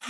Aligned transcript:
Du 0.00 0.08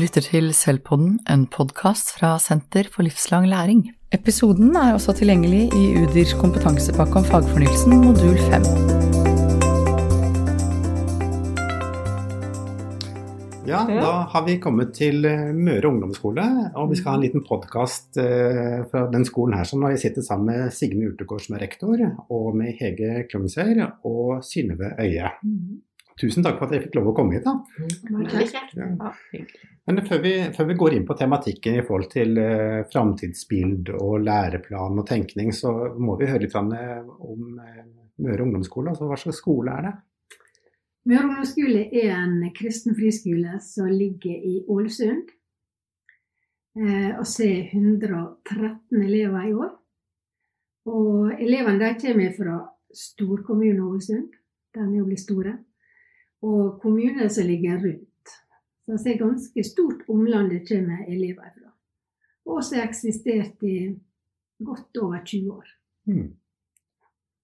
lytter 0.00 0.24
til 0.24 0.54
Selvpodden, 0.56 1.18
en 1.28 1.44
podkast 1.44 2.14
fra 2.16 2.38
Senter 2.40 2.88
for 2.88 3.04
livslang 3.04 3.44
læring. 3.52 3.92
Episoden 4.16 4.72
er 4.76 4.94
også 4.96 5.12
tilgjengelig 5.12 5.68
i 5.76 5.92
UDIRs 6.00 6.32
kompetansepakke 6.40 7.20
om 7.20 7.24
fagfornyelsen, 7.28 8.00
modul 8.06 8.38
5. 8.38 9.21
Ja, 13.66 13.86
da 13.86 14.12
har 14.32 14.42
vi 14.46 14.56
kommet 14.60 14.90
til 14.96 15.22
eh, 15.28 15.52
Møre 15.54 15.92
ungdomsskole, 15.92 16.44
og 16.78 16.90
vi 16.90 16.98
skal 16.98 17.12
ha 17.12 17.18
en 17.18 17.22
liten 17.22 17.44
podkast 17.46 18.18
fra 18.90 19.04
den 19.12 19.24
skolen 19.28 19.54
her. 19.58 19.68
Så 19.68 19.78
nå 19.78 19.86
har 19.86 19.94
jeg 19.94 20.02
sittet 20.08 20.26
sammen 20.26 20.50
med 20.50 20.74
Signe 20.74 21.06
Urtegård 21.12 21.44
som 21.44 21.56
er 21.56 21.62
rektor, 21.66 22.02
og 22.34 22.58
med 22.58 22.74
Hege 22.80 23.22
Klungsøyr 23.30 23.84
og 24.08 24.42
Synnøve 24.46 24.92
Øie. 24.98 25.30
Tusen 26.20 26.44
takk 26.44 26.58
for 26.58 26.68
at 26.68 26.76
jeg 26.76 26.86
fikk 26.88 26.98
lov 26.98 27.12
å 27.12 27.16
komme 27.16 27.38
hit. 27.38 27.46
da. 27.46 27.54
Ja. 28.76 29.48
Men 29.88 30.04
før 30.06 30.20
vi, 30.22 30.34
før 30.54 30.68
vi, 30.68 30.78
går 30.78 30.96
inn 30.98 31.06
på 31.08 31.16
tematikken 31.18 31.78
i 31.80 31.86
forhold 31.86 32.10
til 32.12 32.38
uh, 32.38 32.82
framtidsbild 32.92 33.94
og 33.96 34.20
læreplan 34.22 35.00
og 35.02 35.06
tenkning, 35.08 35.50
så 35.56 35.72
må 35.98 36.18
vi 36.20 36.30
høre 36.30 36.44
litt 36.44 36.58
om 36.58 36.70
Møre 38.22 38.44
ungdomsskole. 38.44 38.92
Altså, 38.92 39.08
hva 39.08 39.18
slags 39.18 39.40
skole 39.42 39.72
er 39.74 39.86
det? 39.88 39.94
Møre 41.02 41.24
ungdomsskole 41.26 41.88
er 41.98 42.12
en 42.14 42.36
kristen 42.54 42.94
friskole 42.94 43.56
som 43.60 43.88
ligger 43.90 44.36
i 44.38 44.60
Ålesund. 44.68 45.30
og 46.76 47.18
og 47.18 47.26
ser 47.26 47.68
113 47.72 49.02
elever 49.02 49.48
i 49.48 49.52
år. 49.52 49.72
Og 50.86 51.42
elevene 51.42 51.78
de 51.78 52.00
kommer 52.00 52.30
fra 52.36 52.54
storkommunen 52.94 53.80
Ålesund. 53.80 54.30
Den 54.74 54.94
er 54.94 54.98
jo 54.98 55.04
blitt 55.04 55.20
store 55.20 55.58
og 56.42 56.80
kommuner 56.82 57.28
som 57.28 57.46
ligger 57.46 57.78
rundt. 57.82 58.28
Så 58.82 58.98
det 59.04 59.12
er 59.12 59.18
ganske 59.18 59.64
stort 59.64 60.02
omland 60.08 60.50
det 60.50 60.64
kommer 60.68 61.04
elever 61.08 61.50
fra. 61.54 61.70
Og 62.46 62.64
som 62.64 62.78
har 62.78 62.88
eksistert 62.88 63.62
i 63.62 63.94
godt 64.64 64.96
over 65.02 65.24
20 65.24 65.52
år. 65.52 65.68
Hmm. 66.06 66.32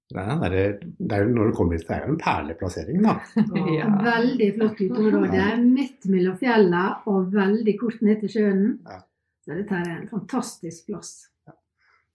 Det 0.08 0.22
er, 0.24 0.76
det 0.80 1.16
er, 1.18 1.26
når 1.28 1.50
du 1.50 1.56
kommer 1.56 1.76
hit, 1.76 1.84
det 1.84 1.98
er 1.98 2.06
jo 2.06 2.14
en 2.14 2.20
perleplassering, 2.22 3.02
da. 3.04 3.18
ja. 3.78 3.88
Veldig 4.12 4.52
flott 4.56 4.80
uteområde. 4.80 5.48
Midt 5.66 6.08
mellom 6.08 6.38
fjellene 6.40 6.84
og 7.12 7.34
veldig 7.34 7.74
kort 7.80 8.00
ned 8.06 8.22
til 8.22 8.32
sjøen. 8.38 8.62
Ja. 8.88 9.02
Så 9.44 9.56
dette 9.56 9.80
er 9.80 9.90
en 9.98 10.08
fantastisk 10.08 10.88
plass. 10.88 11.12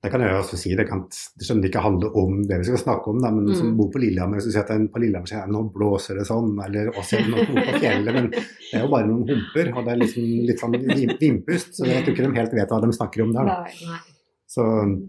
Det 0.04 0.10
kan 0.12 0.20
jeg 0.20 0.36
også 0.36 0.58
si, 0.60 0.74
det 0.76 0.84
kan 0.90 1.06
det 1.08 1.46
skjønner 1.48 1.70
ikke 1.70 1.82
handle 1.86 2.10
om 2.20 2.42
det 2.44 2.58
vi 2.60 2.66
skal 2.68 2.82
snakke 2.82 3.14
om, 3.14 3.22
da, 3.24 3.30
men 3.32 3.46
mm. 3.48 3.54
som 3.56 3.70
bor 3.78 3.88
på 3.94 4.02
Lillehammer, 4.04 4.42
så 4.44 4.52
sier 4.52 4.66
at 4.66 4.90
på 4.92 5.00
Lillehammer 5.00 5.32
sier 5.32 5.48
nå 5.48 5.62
blåser 5.72 6.20
det 6.20 6.26
sånn, 6.28 6.50
eller 6.66 6.90
også 6.92 7.22
noe 7.30 7.46
på 7.48 7.78
fjellet, 7.78 8.10
men 8.12 8.28
det 8.34 8.42
er 8.42 8.84
jo 8.84 8.90
bare 8.92 9.08
noen 9.08 9.24
humper, 9.30 9.72
og 9.72 9.88
det 9.88 9.94
er 9.94 10.02
liksom 10.02 10.26
litt 10.50 10.60
sånn 10.66 10.76
vimpust, 11.22 11.78
så 11.78 11.88
jeg 11.88 12.04
tror 12.04 12.18
ikke 12.18 12.26
de 12.28 12.42
helt 12.42 12.58
vet 12.60 12.76
hva 12.76 12.82
de 12.84 12.92
snakker 13.00 13.24
om 13.24 13.32
der. 13.38 13.54
Da. 13.54 14.02
Så, 14.54 14.64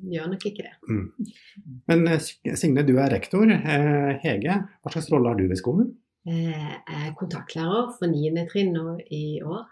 Gjør 0.08 0.30
nok 0.32 0.46
ikke 0.48 0.64
det. 0.64 0.72
Mm. 0.88 1.74
Men 1.90 2.06
eh, 2.08 2.30
Signe, 2.56 2.86
du 2.86 2.94
er 2.96 3.12
rektor. 3.12 3.50
Eh, 3.50 4.14
Hege, 4.22 4.56
hva 4.80 4.94
slags 4.94 5.10
rolle 5.12 5.32
har 5.32 5.36
du 5.40 5.44
ved 5.50 5.60
skolen? 5.60 5.92
Eh, 6.24 6.48
jeg 6.48 7.02
er 7.10 7.12
kontaktlærer 7.18 7.92
for 7.98 8.08
9. 8.08 8.32
trinn 8.48 8.72
i 9.12 9.24
år, 9.44 9.66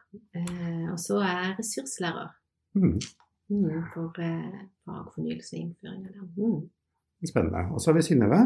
og 0.93 0.99
så 1.01 1.23
er 1.25 1.33
jeg 1.33 1.59
ressurslærer. 1.63 2.35
Mm. 2.77 2.99
Mm, 3.53 3.83
for 3.93 4.23
eh, 4.23 4.63
fagfornyelse 4.87 5.57
og 5.57 5.61
innføring 5.61 6.07
av 6.07 6.15
det. 6.15 6.47
Mm. 6.47 6.63
Spennende. 7.29 7.67
Og 7.71 7.83
så 7.83 7.91
har 7.91 7.99
vi 7.99 8.05
Synnøve. 8.07 8.41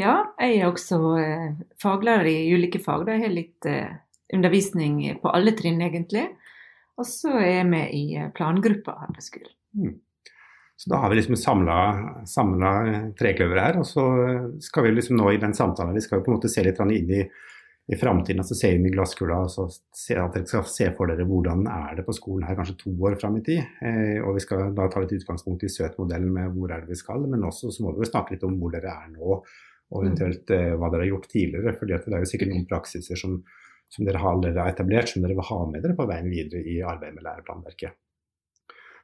Ja, 0.00 0.16
jeg 0.40 0.58
er 0.58 0.66
også 0.68 0.98
eh, 1.20 1.60
faglærer 1.80 2.28
i 2.28 2.50
ulike 2.54 2.80
fag. 2.82 3.06
Da. 3.06 3.14
Jeg 3.16 3.24
har 3.24 3.34
litt 3.34 3.68
eh, 3.70 3.94
undervisning 4.34 5.00
på 5.22 5.32
alle 5.32 5.54
trinn, 5.56 5.80
egentlig. 5.84 6.26
Og 6.98 7.06
så 7.08 7.32
er 7.38 7.52
jeg 7.60 7.70
med 7.70 7.94
i 7.94 8.04
plangruppa 8.36 8.96
her 9.00 9.14
på 9.14 9.24
skolen. 9.24 9.54
Så 10.78 10.92
da 10.92 11.00
har 11.02 11.10
vi 11.10 11.18
liksom 11.18 11.34
samla 11.36 12.72
trekløveret 13.18 13.64
her. 13.64 13.78
Og 13.82 13.86
så 13.88 14.04
skal 14.62 14.86
vi 14.86 14.94
liksom 14.94 15.18
nå 15.18 15.32
i 15.34 15.40
den 15.42 15.56
samtalen 15.56 15.96
vi 15.96 16.04
skal 16.04 16.20
jo 16.20 16.26
på 16.26 16.32
en 16.32 16.38
måte 16.38 16.50
se 16.52 16.62
litt 16.62 16.78
inn 16.84 17.14
i 17.18 17.24
i 17.88 17.96
framtiden 17.96 18.42
altså 18.42 18.56
se 18.56 18.68
inn 18.76 18.84
i 18.84 18.90
glasskula 18.92 19.38
og 19.46 19.52
så 19.52 19.64
se 19.96 20.16
at 20.20 20.34
dere 20.34 20.48
skal 20.48 20.64
se 20.68 20.90
for 20.96 21.08
dere 21.08 21.24
hvordan 21.28 21.62
er 21.72 21.94
det 21.96 22.04
på 22.04 22.14
skolen 22.16 22.44
her 22.44 22.58
kanskje 22.58 22.76
to 22.82 22.92
år 23.08 23.16
fram 23.20 23.38
i 23.38 23.44
tid. 23.46 23.62
Eh, 23.80 24.18
og 24.20 24.34
Vi 24.36 24.42
skal 24.44 24.74
da 24.76 24.90
ta 24.92 25.00
litt 25.00 25.14
utgangspunkt 25.16 25.64
i 25.64 25.70
SØT-modellen 25.72 26.34
med 26.34 26.52
hvor 26.52 26.74
er 26.74 26.84
det 26.84 26.92
vi 26.92 26.98
skal, 27.00 27.24
men 27.24 27.46
også 27.48 27.72
så 27.72 27.86
må 27.86 27.94
vi 27.96 28.10
snakke 28.10 28.36
litt 28.36 28.44
om 28.44 28.58
hvor 28.60 28.74
dere 28.74 28.92
er 28.92 29.08
nå, 29.14 29.38
og 29.88 30.04
eventuelt 30.04 30.52
eh, 30.52 30.74
hva 30.76 30.92
dere 30.92 31.06
har 31.06 31.14
gjort 31.14 31.30
tidligere. 31.32 31.72
For 31.78 31.88
det 31.88 32.02
er 32.02 32.26
jo 32.26 32.28
sikkert 32.28 32.52
noen 32.52 32.68
praksiser 32.68 33.22
som, 33.22 33.38
som 33.88 34.04
dere 34.04 34.20
har 34.20 34.68
etablert, 34.68 35.08
som 35.08 35.24
dere 35.24 35.38
vil 35.38 35.48
ha 35.48 35.62
med 35.72 35.86
dere 35.86 35.96
på 35.96 36.08
veien 36.12 36.28
videre 36.28 36.60
i 36.60 36.82
arbeidet 36.84 37.16
med 37.16 37.24
læreplanverket. 37.24 37.96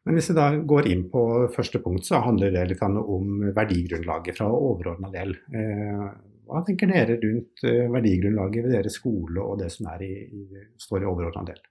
Men 0.04 0.18
hvis 0.18 0.30
vi 0.30 0.36
da 0.36 0.50
går 0.72 0.88
inn 0.92 1.06
på 1.08 1.24
første 1.54 1.80
punkt, 1.80 2.04
så 2.04 2.20
handler 2.24 2.52
det 2.52 2.66
litt 2.70 2.82
om 2.84 3.44
verdigrunnlaget 3.56 4.36
fra 4.36 4.50
overordna 4.52 5.08
del. 5.14 5.32
Eh, 5.48 6.08
hva 6.44 6.60
tenker 6.64 6.90
dere 6.92 7.16
rundt 7.22 7.64
eh, 7.64 7.86
verdigrunnlaget 7.92 8.66
ved 8.66 8.74
deres 8.76 8.98
skole 9.00 9.40
og 9.40 9.62
det 9.62 9.70
som 9.72 9.88
i, 10.04 10.10
i, 10.28 10.66
står 10.80 11.06
i 11.06 11.08
overordna 11.08 11.46
del? 11.48 11.62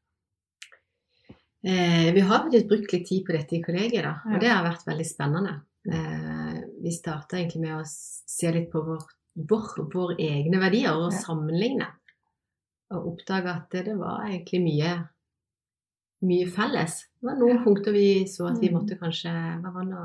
Eh, 1.64 2.10
vi 2.14 2.24
har 2.26 2.42
faktisk 2.42 2.68
brukt 2.68 2.94
litt 2.96 3.06
tid 3.08 3.22
på 3.28 3.36
dette 3.38 3.56
i 3.56 3.62
kollegiet, 3.64 4.04
da, 4.04 4.18
og 4.34 4.42
det 4.42 4.50
har 4.52 4.66
vært 4.66 4.88
veldig 4.90 5.06
spennende. 5.08 5.54
Eh, 5.88 6.58
vi 6.84 6.92
starta 6.92 7.38
egentlig 7.38 7.62
med 7.64 7.78
å 7.78 7.84
se 7.88 8.52
litt 8.52 8.70
på 8.74 8.82
vår, 8.84 9.06
vår, 9.94 10.16
egne 10.20 10.60
verdier 10.60 10.98
og 10.98 11.14
sammenligne. 11.16 11.88
Og 12.94 13.14
oppdage 13.14 13.54
at 13.54 13.70
det, 13.72 13.86
det 13.88 13.96
var 14.02 14.26
egentlig 14.28 14.64
mye, 14.66 14.98
mye 16.26 16.48
felles. 16.52 17.00
Det 17.20 17.30
var 17.30 17.40
noen 17.40 17.62
punkter 17.64 17.96
vi 17.96 18.08
så 18.30 18.48
at 18.50 18.60
vi 18.62 18.72
mm. 18.72 18.78
måtte 18.78 18.98
kanskje 19.00 19.32
Hva 19.64 19.74
var 19.76 19.88
det? 19.90 20.04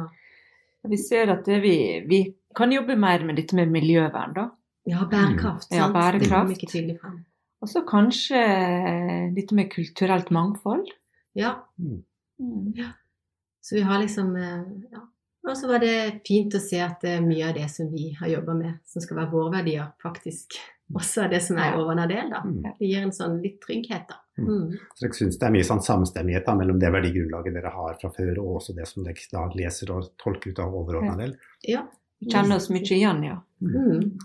Vi 0.89 0.99
ser 1.01 1.33
at 1.35 1.49
vi, 1.49 1.75
vi, 2.09 2.21
kan 2.57 2.73
jobbe 2.73 2.97
mer 2.97 3.25
med 3.27 3.37
dette 3.37 3.57
med 3.59 3.71
miljøvern, 3.71 4.33
da. 4.35 4.45
Ja, 4.89 5.05
bærekraft. 5.11 5.73
Ja, 5.75 5.91
bærekraft. 5.93 6.55
Det 6.55 6.71
kom 6.71 6.89
ikke 6.89 7.01
frem. 7.03 7.19
Og 7.61 7.69
så 7.71 7.83
kanskje 7.87 8.41
litt 9.35 9.53
med 9.55 9.69
kulturelt 9.73 10.31
mangfold. 10.35 10.89
Ja. 11.39 11.59
Mm. 11.79 12.03
mm. 12.39 12.73
ja. 12.79 12.95
Så 13.61 13.77
vi 13.77 13.85
har 13.85 14.01
liksom 14.01 14.37
eh, 14.37 14.63
ja. 14.95 15.05
Og 15.49 15.57
så 15.57 15.69
var 15.71 15.81
det 15.81 16.21
fint 16.29 16.55
å 16.57 16.61
se 16.61 16.81
at 16.85 17.05
eh, 17.09 17.21
mye 17.25 17.47
av 17.49 17.55
det 17.57 17.69
som 17.73 17.89
vi 17.93 18.11
har 18.19 18.31
jobba 18.31 18.57
med, 18.57 18.81
som 18.89 19.05
skal 19.05 19.23
være 19.23 19.33
våre 19.33 19.53
verdier, 19.59 19.91
faktisk 20.03 20.59
også 20.95 21.25
er 21.25 21.35
det 21.35 21.43
som 21.45 21.61
er 21.61 21.77
overordna 21.77 22.07
del. 22.11 22.33
da. 22.33 22.43
Mm. 22.45 22.75
Det 22.79 22.89
gir 22.89 23.05
en 23.05 23.15
sånn 23.17 23.39
litt 23.45 23.61
trygghet, 23.65 24.09
da. 24.11 24.21
Mm. 24.39 24.49
mm. 24.49 24.79
Så 24.95 25.07
jeg 25.07 25.19
syns 25.19 25.39
det 25.41 25.47
er 25.49 25.55
mye 25.55 25.67
sånn 25.67 25.85
samstemmighet 25.85 26.47
da, 26.47 26.57
mellom 26.59 26.81
det 26.81 26.91
verdigrunnlaget 26.95 27.59
dere 27.59 27.75
har 27.75 28.01
fra 28.01 28.11
før, 28.15 28.41
og 28.45 28.59
også 28.61 28.75
det 28.77 28.89
som 28.91 29.07
dere 29.07 29.31
da 29.33 29.45
leser 29.59 29.95
og 29.95 30.13
tolker 30.21 30.55
ut 30.55 30.65
av 30.65 30.77
overordna 30.79 31.17
del? 31.21 31.37
Ja. 31.67 31.85
Kjenner 32.19 32.59
oss 32.59 32.67
mye 32.75 32.83
igjen, 32.83 33.23
ja. 33.23 33.37
Mm. 33.63 34.19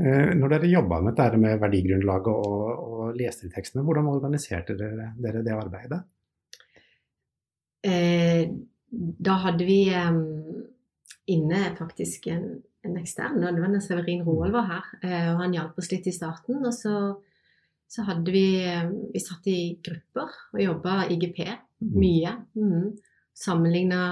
Eh, 0.00 0.30
når 0.36 0.54
dere 0.54 0.70
jobba 0.70 1.00
med 1.04 1.16
dette 1.16 1.40
med 1.40 1.60
verdigrunnlaget 1.60 2.30
og, 2.32 2.86
og 2.86 3.18
leste 3.18 3.48
hvordan 3.80 4.08
organiserte 4.12 4.76
dere, 4.76 5.10
dere 5.20 5.44
det 5.44 5.56
arbeidet? 5.56 6.00
Eh, 7.86 8.48
da 9.28 9.36
hadde 9.44 9.66
vi 9.68 9.80
eh, 9.92 10.20
inne 11.32 11.62
faktisk 11.78 12.26
en, 12.32 12.48
en 12.84 12.98
ekstern, 13.00 13.40
det 13.40 13.62
var 13.62 13.78
Severin 13.80 14.24
Roald 14.26 14.54
var 14.56 14.68
her, 14.70 14.90
eh, 15.02 15.30
og 15.34 15.42
han 15.44 15.56
hjalp 15.56 15.78
oss 15.78 15.90
litt 15.92 16.06
i 16.08 16.14
starten. 16.14 16.60
Og 16.64 16.74
så, 16.74 16.96
så 17.88 18.02
hadde 18.02 18.32
vi 18.34 18.46
eh, 18.64 18.88
Vi 19.14 19.22
satt 19.22 19.46
i 19.50 19.78
grupper 19.84 20.32
og 20.54 20.60
jobba 20.62 21.04
IGP 21.12 21.40
mm. 21.46 21.94
mye. 21.94 22.34
Mm. 22.58 22.92
Sammenligna 23.36 24.02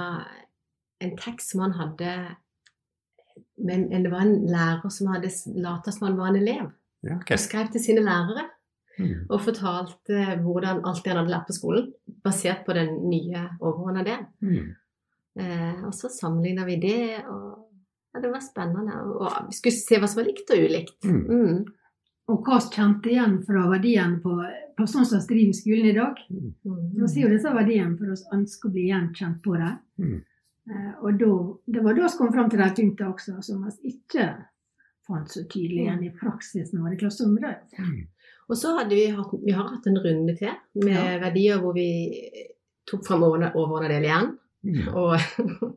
en 1.05 1.17
tekst 1.19 1.53
som 1.53 1.65
han 1.65 1.77
hadde 1.79 2.15
men 3.65 3.87
det 4.03 4.11
var 4.11 4.25
en 4.25 4.47
lærer 4.51 4.91
som 4.91 5.13
hadde 5.13 5.31
lata 5.63 5.93
som 5.95 6.09
han 6.09 6.19
var 6.19 6.33
en 6.33 6.41
elev. 6.43 6.71
Ja, 7.05 7.17
okay. 7.17 7.37
Og 7.37 7.43
skrev 7.43 7.71
til 7.73 7.83
sine 7.83 8.03
lærere. 8.05 8.49
Mm. 8.99 9.27
Og 9.29 9.43
fortalte 9.43 10.37
hvordan 10.43 10.83
alt 10.87 11.03
det 11.03 11.11
han 11.11 11.21
hadde 11.21 11.33
lært 11.33 11.49
på 11.49 11.57
skolen, 11.57 11.89
basert 12.25 12.63
på 12.67 12.77
den 12.77 12.97
nye 13.11 13.43
overordna 13.59 14.05
delen. 14.07 14.29
Mm. 14.39 14.75
Eh, 15.41 15.81
og 15.87 15.95
så 15.97 16.11
sammenligna 16.15 16.67
vi 16.69 16.77
det, 16.83 17.25
og 17.27 17.65
ja, 18.15 18.23
det 18.23 18.31
var 18.31 18.45
spennende. 18.45 19.01
Og 19.19 19.49
vi 19.49 19.59
skulle 19.59 19.79
se 19.79 19.99
hva 19.99 20.11
som 20.11 20.23
var 20.23 20.29
likt 20.31 20.53
og 20.55 20.63
ulikt. 20.63 21.09
Mm. 21.11 21.65
Mm. 22.25 22.33
Og 22.33 22.47
hva 22.47 22.57
vi 22.57 22.77
kjente 22.77 23.11
igjen 23.13 23.35
fra 23.45 23.67
verdien 23.69 24.15
på, 24.23 24.39
på 24.79 24.87
sånn 24.89 25.05
som 25.05 25.21
vi 25.21 25.35
driver 25.35 25.59
skolen 25.59 25.91
i 25.91 25.97
dag. 25.97 26.23
Nå 26.31 27.03
Så 27.03 27.11
sier 27.13 27.27
jo 27.27 27.35
disse 27.35 27.53
verdiene 27.53 27.99
for 27.99 28.15
oss 28.15 28.25
ønsker 28.33 28.71
å 28.71 28.75
bli 28.75 28.87
gjenkjent 28.89 29.43
på 29.45 29.59
det. 29.61 29.73
Mm. 30.01 30.17
Eh, 30.71 30.93
og 31.05 31.21
da, 31.21 31.35
det 31.77 31.85
var 31.85 31.99
da 31.99 32.09
vi 32.09 32.19
kom 32.19 32.33
fram 32.33 32.51
til 32.51 32.63
de 32.63 32.71
punktene 32.81 33.13
også, 33.13 33.37
som 33.45 33.67
vi 33.69 33.93
ikke 33.93 34.29
fant 35.05 35.29
så 35.29 35.45
tydelig 35.45 35.85
igjen 35.85 36.05
i 36.07 36.13
praksisen 36.17 36.81
vår 36.81 36.97
i 36.97 37.01
klasserommet. 37.03 37.77
Mm. 37.77 38.07
Og 38.49 38.57
så 38.61 38.73
hadde 38.79 38.97
vi 38.97 39.05
vi 39.45 39.57
har 39.57 39.69
hatt 39.69 39.87
en 39.89 40.01
runde 40.01 40.37
til 40.39 40.53
med 40.81 40.97
ja. 40.97 41.19
verdier 41.21 41.61
hvor 41.61 41.77
vi 41.77 41.89
tok 42.89 43.05
fram 43.07 43.25
overordna 43.27 43.89
del 43.93 44.09
igjen. 44.09 44.34
Og 44.95 45.19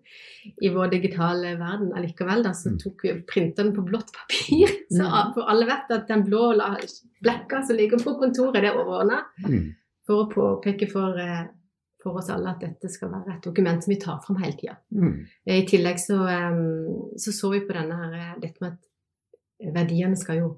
i 0.66 0.70
vår 0.74 0.92
digitale 0.94 1.56
verden 1.60 1.92
allikevel, 1.98 2.44
da, 2.46 2.54
så 2.56 2.72
mm. 2.74 2.78
tok 2.84 3.04
vi 3.04 3.14
printeren 3.28 3.74
på 3.76 3.84
blått 3.88 4.14
papir. 4.16 4.72
Så 4.98 5.04
mm. 5.04 5.42
alle 5.44 5.68
vet 5.68 5.90
at 5.92 6.08
den 6.08 6.24
blå 6.24 6.54
blekka 7.24 7.60
som 7.68 7.76
ligger 7.76 8.00
på 8.00 8.16
kontoret, 8.22 8.62
det 8.64 8.70
er 8.72 8.80
overordna. 8.80 9.26
Mm. 9.44 9.74
for 10.08 10.24
å 10.24 10.28
påpeke 10.32 10.88
for, 10.88 11.18
eh, 11.20 11.50
for 12.00 12.22
oss 12.22 12.30
alle 12.32 12.54
at 12.54 12.62
dette 12.64 12.88
skal 12.88 13.12
være 13.12 13.34
et 13.34 13.44
dokument 13.44 13.84
som 13.84 13.92
vi 13.92 14.00
tar 14.00 14.22
fram 14.24 14.38
hele 14.40 14.56
tida. 14.56 14.78
I 15.44 15.66
tillegg 15.68 16.00
så, 16.00 16.22
um, 16.24 17.12
så 17.20 17.34
så 17.36 17.52
vi 17.52 17.66
på 17.68 17.76
denne 17.76 17.98
her, 18.00 18.14
eh, 18.16 18.40
dette 18.40 18.64
med 18.64 18.78
at 18.78 19.74
verdiene 19.76 20.16
skal 20.16 20.40
jo 20.40 20.54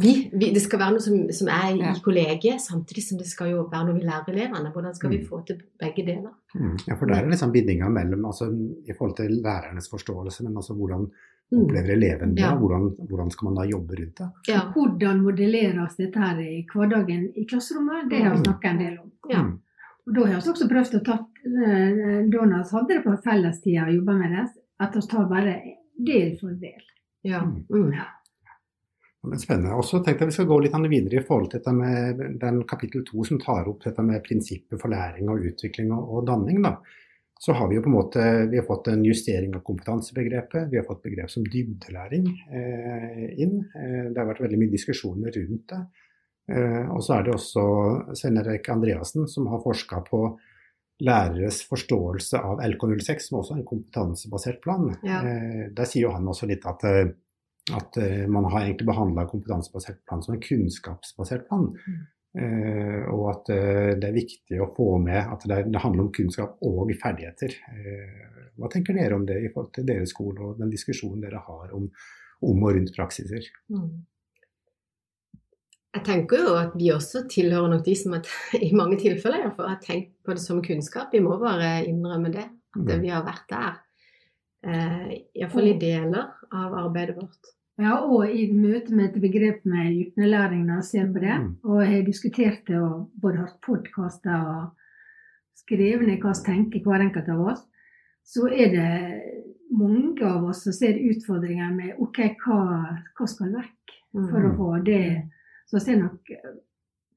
vi, 0.00 0.30
vi, 0.32 0.50
Det 0.54 0.62
skal 0.62 0.78
være 0.80 0.92
noe 0.96 1.00
som, 1.04 1.16
som 1.32 1.48
er 1.48 1.74
i 1.74 1.78
Ja. 1.80 1.92
kollegiet, 2.04 2.60
samtidig 2.60 3.02
som 3.08 3.18
det 3.18 3.26
skal 3.26 3.50
jo 3.50 3.68
være 3.72 3.86
noe 3.86 3.94
vi 3.98 4.06
lærer 4.06 4.28
elevene. 4.34 4.72
Hvordan 4.74 4.94
skal 4.94 5.10
vi 5.10 5.18
Mm. 5.18 5.26
få 5.28 5.40
til 5.46 5.62
begge 5.80 6.04
deler? 6.06 6.32
Mm. 6.54 6.76
Ja, 6.88 6.94
for 6.94 7.06
der 7.06 7.14
er 7.22 7.28
liksom 7.30 7.52
bindinga 7.52 7.88
mellom 7.88 8.24
altså, 8.24 8.48
i 8.88 8.92
forhold 8.98 9.16
til 9.16 9.30
lærernes 9.42 9.88
forståelse, 9.90 10.42
men 10.44 10.56
altså 10.56 10.74
hvordan 10.74 11.10
Mm. 11.50 11.62
opplever 11.62 11.90
eleven 11.92 12.34
det, 12.36 12.42
Ja. 12.44 12.54
hvordan, 12.56 12.90
hvordan 13.08 13.30
skal 13.30 13.44
man 13.48 13.54
da 13.56 13.62
jobbe 13.70 13.94
rundt 14.00 14.18
det? 14.18 14.28
Ja. 14.48 14.60
Hvordan 14.74 15.22
modelleres 15.22 15.96
dette 15.96 16.18
her 16.20 16.38
i 16.38 16.66
hverdagen 16.74 17.32
i 17.36 17.44
klasserommet? 17.48 18.10
Det 18.10 18.22
har 18.22 18.34
vi 18.36 18.42
snakket 18.44 18.70
en 18.70 18.78
del 18.78 18.98
om. 18.98 19.10
Ja. 19.30 19.42
Mm. 19.42 19.58
Og 20.06 20.14
da 20.14 20.20
har 20.20 20.40
vi 20.40 20.50
også 20.52 20.68
prøvd 20.68 20.94
å 21.00 21.04
ta 21.04 21.12
eh, 21.46 22.24
vi 22.28 22.38
hadde 22.38 22.88
det 22.88 23.04
på 23.04 23.16
fellestida 23.24 23.86
og 23.86 23.94
jobba 23.94 24.12
med 24.18 24.30
det, 24.36 24.48
at 24.80 24.94
vi 24.94 25.00
tar 25.00 25.28
bare 25.28 25.54
del 26.06 26.36
for 26.40 26.48
del. 26.50 26.82
ja. 27.24 27.40
Mm. 27.44 27.92
Men 29.28 29.40
spennende. 29.42 29.74
Og 29.76 29.84
så 29.84 30.00
tenkte 30.00 30.24
jeg 30.24 30.32
vi 30.32 30.36
skal 30.38 30.48
gå 30.48 30.60
litt 30.64 30.76
videre 30.88 31.20
i 31.20 31.26
forhold 31.26 31.50
til 31.50 31.60
dette 31.60 31.74
med 31.76 32.22
den 32.40 32.62
kapittel 32.68 33.04
to 33.06 33.24
som 33.28 33.40
tar 33.42 33.68
opp 33.68 33.84
dette 33.84 34.04
med 34.04 34.24
prinsippet 34.24 34.80
for 34.80 34.92
læring 34.92 35.28
og 35.28 35.44
utvikling 35.50 35.92
og, 35.92 36.08
og 36.16 36.26
danning. 36.30 36.62
da. 36.64 36.78
Så 37.38 37.54
har 37.54 37.68
vi 37.70 37.76
jo 37.76 37.84
på 37.84 37.90
en 37.92 37.94
måte 37.94 38.22
vi 38.50 38.58
har 38.58 38.66
fått 38.66 38.88
en 38.90 39.04
justering 39.06 39.52
av 39.54 39.62
kompetansebegrepet. 39.66 40.72
Vi 40.72 40.80
har 40.80 40.86
fått 40.88 41.04
begrep 41.04 41.30
som 41.30 41.44
dybdelæring 41.46 42.26
eh, 42.50 43.26
inn. 43.38 43.60
Eh, 43.78 44.08
det 44.10 44.18
har 44.18 44.26
vært 44.32 44.42
veldig 44.42 44.58
mye 44.58 44.72
diskusjoner 44.72 45.36
rundt 45.36 45.70
det. 45.70 45.82
Eh, 46.50 46.84
og 46.90 47.04
så 47.04 47.18
er 47.18 47.28
det 47.28 47.36
også 47.36 47.64
Svein 48.18 48.40
Erik 48.42 48.66
Andreassen 48.72 49.28
som 49.30 49.46
har 49.52 49.62
forska 49.62 50.02
på 50.08 50.22
læreres 51.04 51.60
forståelse 51.68 52.40
av 52.42 52.62
LK06, 52.64 53.28
som 53.28 53.38
også 53.38 53.54
er 53.54 53.60
en 53.60 53.68
kompetansebasert 53.68 54.60
plan. 54.64 54.90
Ja. 55.06 55.22
Eh, 55.22 55.64
der 55.74 55.86
sier 55.86 56.08
jo 56.08 56.14
han 56.16 56.26
også 56.26 56.48
litt 56.50 56.66
at 56.66 56.84
eh, 56.88 57.12
at 57.76 57.96
eh, 58.00 58.26
man 58.30 58.46
har 58.52 58.62
egentlig 58.64 58.86
behandla 58.88 59.26
kompetansebasert 59.30 60.04
plan 60.08 60.22
som 60.24 60.34
en 60.34 60.42
kunnskapsbasert 60.44 61.48
plan. 61.48 61.70
Eh, 62.38 63.02
og 63.10 63.24
at 63.32 63.50
uh, 63.50 63.92
det 63.98 64.10
er 64.10 64.14
viktig 64.14 64.60
å 64.62 64.68
få 64.76 64.90
med 65.02 65.18
at 65.18 65.46
det, 65.48 65.54
er, 65.56 65.70
det 65.72 65.80
handler 65.82 66.04
om 66.04 66.12
kunnskap 66.14 66.60
og 66.66 66.92
ferdigheter. 67.00 67.56
Uh, 67.72 68.52
hva 68.58 68.70
tenker 68.70 68.94
dere 68.98 69.16
om 69.16 69.24
det 69.26 69.40
i 69.40 69.50
forhold 69.52 69.72
til 69.74 69.88
deres 69.88 70.12
skole 70.14 70.44
og 70.44 70.60
den 70.60 70.70
diskusjonen 70.70 71.24
dere 71.24 71.40
har 71.46 71.74
om, 71.74 71.88
om 72.44 72.62
og 72.68 72.76
rundt 72.76 72.94
praksiser? 72.94 73.48
Mm. 73.72 73.90
Jeg 75.96 76.04
tenker 76.04 76.44
jo 76.44 76.54
at 76.60 76.74
vi 76.78 76.90
også 76.92 77.24
tilhører 77.32 77.72
nok 77.72 77.84
de 77.86 77.94
som 77.98 78.14
at, 78.18 78.28
i 78.68 78.70
mange 78.76 79.00
tilfeller 79.00 79.48
har 79.56 79.82
tenkt 79.82 80.14
på 80.22 80.36
det 80.36 80.44
som 80.44 80.62
kunnskap. 80.64 81.14
Vi 81.14 81.24
må 81.24 81.40
bare 81.40 81.78
innrømme 81.88 82.32
det, 82.34 82.46
at 82.76 82.82
Mm. 82.84 83.00
vi 83.02 83.08
har 83.08 83.24
vært 83.26 83.48
der. 83.50 83.78
Eh, 84.68 85.12
Iallfall 85.38 85.70
i 85.70 85.78
deler 85.78 86.34
av 86.52 86.74
arbeidet 86.74 87.16
vårt. 87.16 87.54
Ja, 87.78 87.94
og 88.04 88.26
i 88.30 88.48
møte 88.52 88.90
med 88.94 89.04
et 89.14 89.20
begrep 89.22 89.64
med 89.64 89.92
dypnelæring 89.94 90.64
når 90.66 90.80
jeg 90.80 90.84
ser 90.84 91.12
på 91.12 91.20
det, 91.22 91.36
Mm. 91.40 91.56
og 91.64 91.80
jeg 91.84 91.92
har 91.92 92.02
diskutert 92.06 92.66
det 92.66 92.76
og 92.80 93.10
både 93.22 93.36
hatt 93.38 93.60
podkaster 93.62 94.34
og 94.34 94.70
skrevet 95.54 96.06
ned 96.08 96.18
hva 96.20 96.32
vi 96.34 96.44
tenker 96.44 96.82
hver 96.82 97.00
enkelt 97.06 97.28
av 97.28 97.40
oss, 97.52 97.62
så 98.24 98.48
er 98.50 98.68
det 98.74 99.22
mange 99.70 100.22
av 100.26 100.44
oss 100.44 100.64
som 100.64 100.72
ser 100.72 100.98
utfordringer 100.98 101.70
med 101.76 101.94
OK, 101.98 102.18
hva, 102.44 102.98
hva 103.18 103.26
skal 103.28 103.52
vekk 103.52 103.94
for 104.12 104.40
å 104.40 104.50
Mm. 104.52 104.56
få 104.56 104.84
det 104.84 105.22
Så 105.70 105.84
vi 105.84 105.92
har 105.92 106.00
nok 106.02 106.24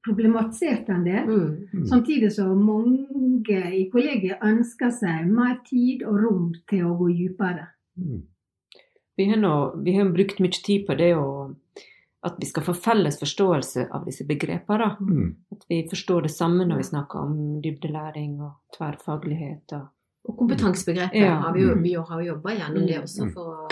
problematisert 0.04 0.88
enn 0.92 1.04
det. 1.04 1.22
Mm. 1.26 1.68
Mm. 1.72 1.86
Samtidig 1.86 2.32
som 2.32 2.58
mange 2.66 3.72
i 3.72 3.88
kollegiet 3.90 4.42
ønsker 4.44 4.90
seg 4.90 5.26
mer 5.30 5.58
tid 5.64 6.02
og 6.02 6.18
rom 6.22 6.52
til 6.68 6.84
å 6.84 6.96
gå 6.98 7.08
dypere. 7.16 7.68
Mm. 7.98 8.22
Vi 9.16 9.26
har, 9.30 9.36
nå, 9.36 9.54
vi 9.84 9.96
har 9.96 10.08
brukt 10.14 10.38
mye 10.40 10.50
tid 10.64 10.86
på 10.86 10.96
det 10.96 11.10
å, 11.18 11.26
at 12.24 12.38
vi 12.40 12.46
skal 12.48 12.64
få 12.64 12.74
felles 12.74 13.18
forståelse 13.20 13.88
av 13.92 14.06
disse 14.08 14.24
begrepene. 14.28 14.78
Da. 14.78 14.96
Mm. 15.00 15.34
At 15.52 15.66
vi 15.68 15.82
forstår 15.90 16.22
det 16.28 16.32
samme 16.32 16.64
når 16.68 16.80
vi 16.80 16.88
snakker 16.92 17.18
om 17.26 17.36
dybdelæring 17.64 18.38
og 18.40 18.52
tverrfaglighet. 18.76 19.76
Og, 19.78 19.88
Og 20.28 20.36
kompetansebegrepet 20.38 21.18
Ja. 21.18 21.40
har 21.42 21.52
vi 21.52 21.62
jo, 21.66 21.74
vi 21.82 21.94
har 21.94 22.20
jo 22.22 22.34
jobba 22.34 22.54
gjennom 22.54 22.86
det 22.86 23.00
også 23.02 23.24
Mm. 23.26 23.32
for 23.34 23.54
å 23.56 23.68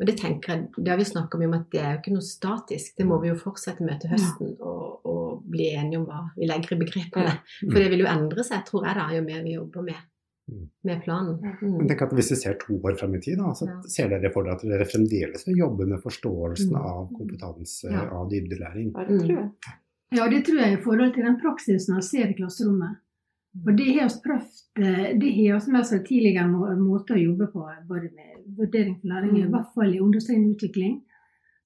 og 0.00 0.06
det 0.08 0.16
tenker 0.18 0.52
jeg, 0.52 0.62
det 0.76 0.90
har 0.90 0.98
vi 0.98 1.04
snakka 1.04 1.38
om 1.38 1.52
at 1.54 1.68
det 1.70 1.80
er 1.80 1.92
jo 1.92 1.98
ikke 2.00 2.14
noe 2.16 2.26
statisk. 2.26 2.96
Det 2.98 3.06
må 3.06 3.20
vi 3.22 3.28
jo 3.28 3.36
fortsette 3.38 3.84
med 3.86 4.00
til 4.02 4.10
høsten 4.10 4.56
og, 4.60 5.04
og 5.06 5.44
bli 5.46 5.68
enige 5.70 6.00
om 6.00 6.06
hva 6.08 6.24
vi 6.36 6.48
legger 6.50 6.74
i 6.74 6.78
begrepene. 6.80 7.30
Ja. 7.30 7.68
For 7.70 7.78
det 7.78 7.90
vil 7.92 8.02
jo 8.02 8.08
endre 8.10 8.42
seg, 8.42 8.64
tror 8.66 8.88
jeg, 8.88 8.96
da, 8.98 9.06
jo 9.14 9.22
mer 9.22 9.44
vi 9.46 9.54
jobber 9.54 9.86
med. 9.86 10.00
Med 10.84 11.02
planen. 11.04 11.38
Men 11.40 11.72
Mm. 11.80 11.88
tenk 11.88 12.02
at 12.02 12.10
Hvis 12.12 12.30
vi 12.30 12.36
ser 12.36 12.54
to 12.60 12.74
år 12.84 12.98
frem 12.98 13.14
i 13.14 13.20
tid, 13.20 13.38
da, 13.38 13.52
så 13.54 13.66
Ja. 13.66 13.80
ser 13.88 14.08
dere 14.08 14.30
for 14.32 14.44
dere 14.44 14.54
at 14.54 14.62
dere 14.62 14.84
fremdeles 14.84 15.46
vil 15.46 15.56
jobbe 15.56 15.86
med 15.86 16.00
forståelsen 16.02 16.70
Mm. 16.70 16.84
av 16.84 17.10
kompetanse, 17.12 17.90
Ja. 17.90 18.10
av 18.10 18.28
dybdelæring. 18.30 18.92
ja, 18.94 19.04
det 19.08 19.20
tror 19.20 19.36
jeg. 19.40 19.50
Ja, 20.12 20.28
det 20.28 20.44
tror 20.46 20.58
jeg 20.60 20.78
i 20.78 20.82
forhold 20.82 21.14
til 21.14 21.24
den 21.24 21.40
praksisen 21.40 21.94
vi 21.96 22.02
ser 22.02 22.28
i 22.30 22.34
klasserommet. 22.34 22.96
Og 23.66 23.76
det 23.76 23.86
har 23.98 24.08
vi 24.08 24.20
prøvd 24.28 24.50
eh, 24.76 25.18
Det 25.18 25.32
har 25.50 25.60
vi 25.60 25.72
med 25.72 25.80
oss 25.80 25.90
tidligere 25.90 26.46
må- 26.48 26.76
måter 26.78 27.14
å 27.14 27.24
jobbe 27.24 27.52
på, 27.52 27.86
både 27.88 28.10
med 28.14 28.56
vurdering 28.58 29.00
for 29.00 29.08
læring, 29.08 29.38
i 29.38 29.42
Mm. 29.46 29.50
hvert 29.50 29.74
fall 29.74 29.94
i 29.94 29.98
ungdomstrinnet 30.00 30.56
utvikling. 30.56 31.02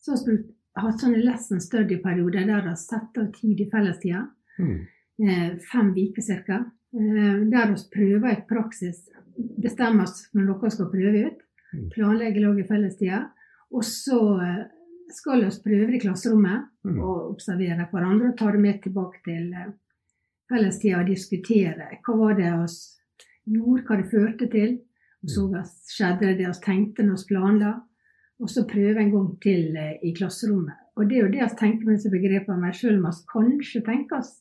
Så 0.00 0.12
har 0.12 0.36
vi 0.36 0.44
hatt 0.76 1.00
sånne 1.00 1.24
lesson 1.24 1.58
study-perioder 1.60 2.46
der 2.46 2.62
vi 2.62 2.68
har 2.68 2.76
satt 2.76 3.16
av 3.18 3.32
tid 3.32 3.60
i 3.60 3.70
fellestida. 3.70 4.28
Mm. 4.60 4.86
eh, 5.20 5.56
Fem 5.72 5.92
uker 5.94 6.44
ca. 6.46 6.70
Der 6.92 7.68
vi 7.68 7.82
prøver 7.92 8.32
i 8.32 8.44
praksis. 8.48 9.04
Bestemmer 9.62 10.08
oss 10.08 10.24
for 10.32 10.40
noe 10.42 10.60
vi 10.62 10.70
skal 10.74 10.90
prøve 10.92 11.26
ut. 11.28 11.44
Planlegge 11.68 11.92
Planlegger 11.94 12.40
lag 12.46 12.60
i 12.60 12.66
fellestida. 12.68 13.18
Og 13.76 13.84
så 13.84 14.18
eh, 14.40 14.62
skal 15.12 15.44
vi 15.44 15.50
prøve 15.64 15.86
det 15.90 15.98
i 15.98 16.04
klasserommet 16.06 16.66
Mm. 16.88 17.00
og 17.04 17.34
observere 17.34 17.84
hverandre 17.90 18.30
og 18.30 18.36
ta 18.38 18.50
det 18.54 18.60
med 18.62 18.78
tilbake 18.80 19.18
til 19.26 19.50
eh, 19.52 19.72
fellestida 20.48 21.02
og 21.02 21.10
diskutere 21.10 21.98
hva 22.06 22.14
var 22.16 22.38
det 22.38 22.52
vi 22.54 23.58
gjorde, 23.58 23.82
hva 23.84 23.98
det 23.98 24.06
førte 24.12 24.48
til. 24.48 24.78
Og 25.22 25.32
så 25.34 25.42
skjedde 25.90 26.30
det 26.30 26.38
det 26.38 26.46
vi 26.48 26.62
tenkte 26.64 27.04
når 27.04 27.18
vi 27.20 27.28
planla. 27.28 27.72
Og 28.38 28.48
så 28.48 28.64
prøve 28.70 29.02
en 29.02 29.12
gang 29.12 29.30
til 29.42 29.76
eh, 29.76 29.98
i 30.02 30.14
klasserommet. 30.16 30.78
Og 30.96 31.10
det 31.10 31.18
er 31.18 31.26
jo 31.26 31.32
det 31.34 31.44
vi 31.44 31.58
tenker 31.60 31.84
med 31.84 31.98
disse 31.98 32.10
begrepene, 32.10 32.72
selv 32.74 32.98
om 32.98 33.10
vi 33.10 33.26
kanskje 33.34 33.84
tenker 33.84 34.22
oss 34.22 34.32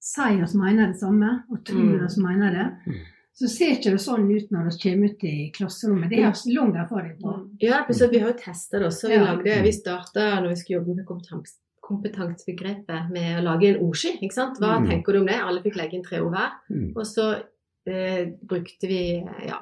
sier 0.00 0.42
oss 0.42 0.54
mener 0.54 0.86
det 0.92 1.00
samme, 1.00 1.42
og 1.50 1.64
tror 1.64 1.82
Mm. 1.98 2.04
oss 2.06 2.16
mener 2.18 2.50
det, 2.52 2.92
Mm. 2.92 3.00
så 3.34 3.48
ser 3.48 3.70
ikke 3.76 3.90
det 3.90 4.00
sånn 4.00 4.30
ut 4.36 4.50
når 4.50 4.64
vi 4.70 4.90
kommer 4.90 5.08
ut 5.10 5.24
i 5.24 5.50
klasserommet. 5.52 6.08
Det 6.10 6.22
har 6.22 6.32
vi 6.32 6.54
lang 6.54 6.74
erfaring 6.76 7.18
på. 7.20 7.50
Ja, 7.60 7.84
så 7.90 8.08
vi 8.10 8.18
har 8.18 8.32
jo 8.32 8.38
testa 8.38 8.78
det 8.78 8.86
også. 8.86 9.08
Vi, 9.08 9.14
Ja. 9.14 9.24
lagde, 9.34 9.62
vi 9.62 9.72
starta 9.72 10.40
når 10.40 10.48
vi 10.48 10.54
skulle 10.56 10.80
jobbe 10.80 10.96
med 10.96 11.06
kompetans, 11.06 11.58
kompetansebegrepet 11.82 13.10
med 13.12 13.38
å 13.38 13.42
lage 13.44 13.68
en 13.74 13.80
ordski. 13.84 14.18
ikke 14.22 14.32
sant? 14.32 14.58
Hva 14.58 14.78
Mm. 14.80 14.88
tenker 14.88 15.12
du 15.12 15.18
om 15.20 15.26
det? 15.26 15.34
Alle 15.40 15.60
fikk 15.62 15.76
legge 15.76 15.94
inn 15.94 16.02
tre 16.04 16.18
ord 16.20 16.32
hver. 16.34 16.50
Mm. 16.70 16.92
Og 16.96 17.04
så 17.06 17.42
eh, 17.88 18.26
brukte 18.44 18.88
vi 18.88 19.24
ja, 19.46 19.58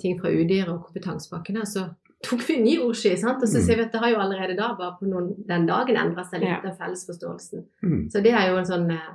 ting 0.00 0.18
fra 0.18 0.28
UDIR 0.30 0.68
og 0.68 0.86
kompetansepakkene. 0.88 1.60
Og 1.60 1.66
så 1.68 1.94
tok 2.24 2.40
vi 2.42 2.56
en 2.56 2.64
ny 2.64 2.76
ordski. 2.78 3.16
sant? 3.16 3.40
Og 3.42 3.48
så 3.48 3.58
Mm. 3.60 3.66
ser 3.66 3.76
vi 3.76 3.82
at 3.82 3.92
det 3.92 4.00
har 4.00 4.10
jo 4.10 4.16
allerede 4.16 4.56
da, 4.56 4.74
bare 4.74 4.96
på 5.00 5.06
noen, 5.06 5.46
den 5.46 5.64
dagen, 5.66 5.96
endra 5.96 6.24
seg 6.24 6.40
litt, 6.40 6.48
Ja. 6.48 6.60
den 6.60 6.76
felles 6.76 7.06
forståelsen. 7.06 7.64
Mm. 7.84 8.10
Så 8.10 8.20
det 8.22 8.32
er 8.32 8.48
jo 8.50 8.56
en 8.58 8.64
sånn 8.64 8.90
eh, 8.90 9.14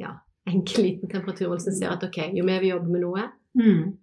ja, 0.00 0.14
enkel 0.48 0.82
liten 0.86 1.08
temperatur 1.12 1.58
som 1.60 1.72
ser 1.76 1.92
at 1.92 2.02
ok, 2.06 2.18
jo 2.34 2.44
mer 2.44 2.60
vi 2.60 2.70
jobber 2.72 2.90
med 2.96 3.02
noe, 3.04 3.28
Mm. 3.58 3.96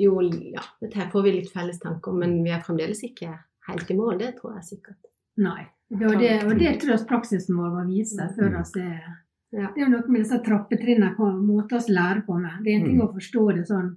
jo 0.00 0.20
ja, 0.54 0.62
dette 0.80 1.10
får 1.12 1.22
vi 1.24 1.32
litt 1.38 1.50
felles 1.52 1.78
tanker 1.80 2.10
om, 2.12 2.18
men 2.22 2.42
vi 2.44 2.50
er 2.50 2.60
fremdeles 2.64 3.02
ikke 3.04 3.32
helt 3.68 3.90
i 3.90 3.94
mål. 3.94 4.18
Det 4.18 4.34
tror 4.40 4.54
jeg 4.56 4.64
sikkert. 4.64 4.96
Nei. 5.38 5.66
Det, 5.90 6.06
og, 6.06 6.18
det, 6.20 6.30
og 6.46 6.58
det 6.58 6.76
tror 6.80 6.92
jeg 6.96 7.06
praksisen 7.08 7.56
vår 7.58 7.70
må 7.74 7.86
vise 7.88 8.28
før 8.36 8.50
Mm. 8.50 8.64
vi 8.74 8.80
er 8.80 9.16
Ja. 9.52 9.66
Det 9.74 9.82
er 9.82 9.86
jo 9.86 9.90
noe 9.90 10.06
med 10.08 10.20
disse 10.22 10.38
trappetrinnene, 10.46 11.16
på 11.16 11.26
måter 11.42 11.80
vi 11.86 11.92
lærer 11.92 12.20
på 12.24 12.36
med. 12.40 12.62
Det 12.64 12.70
er 12.72 12.76
en 12.78 12.84
ting 12.86 12.98
Mm. 13.00 13.08
å 13.08 13.14
forstå 13.14 13.54
det 13.56 13.66
sånn 13.66 13.96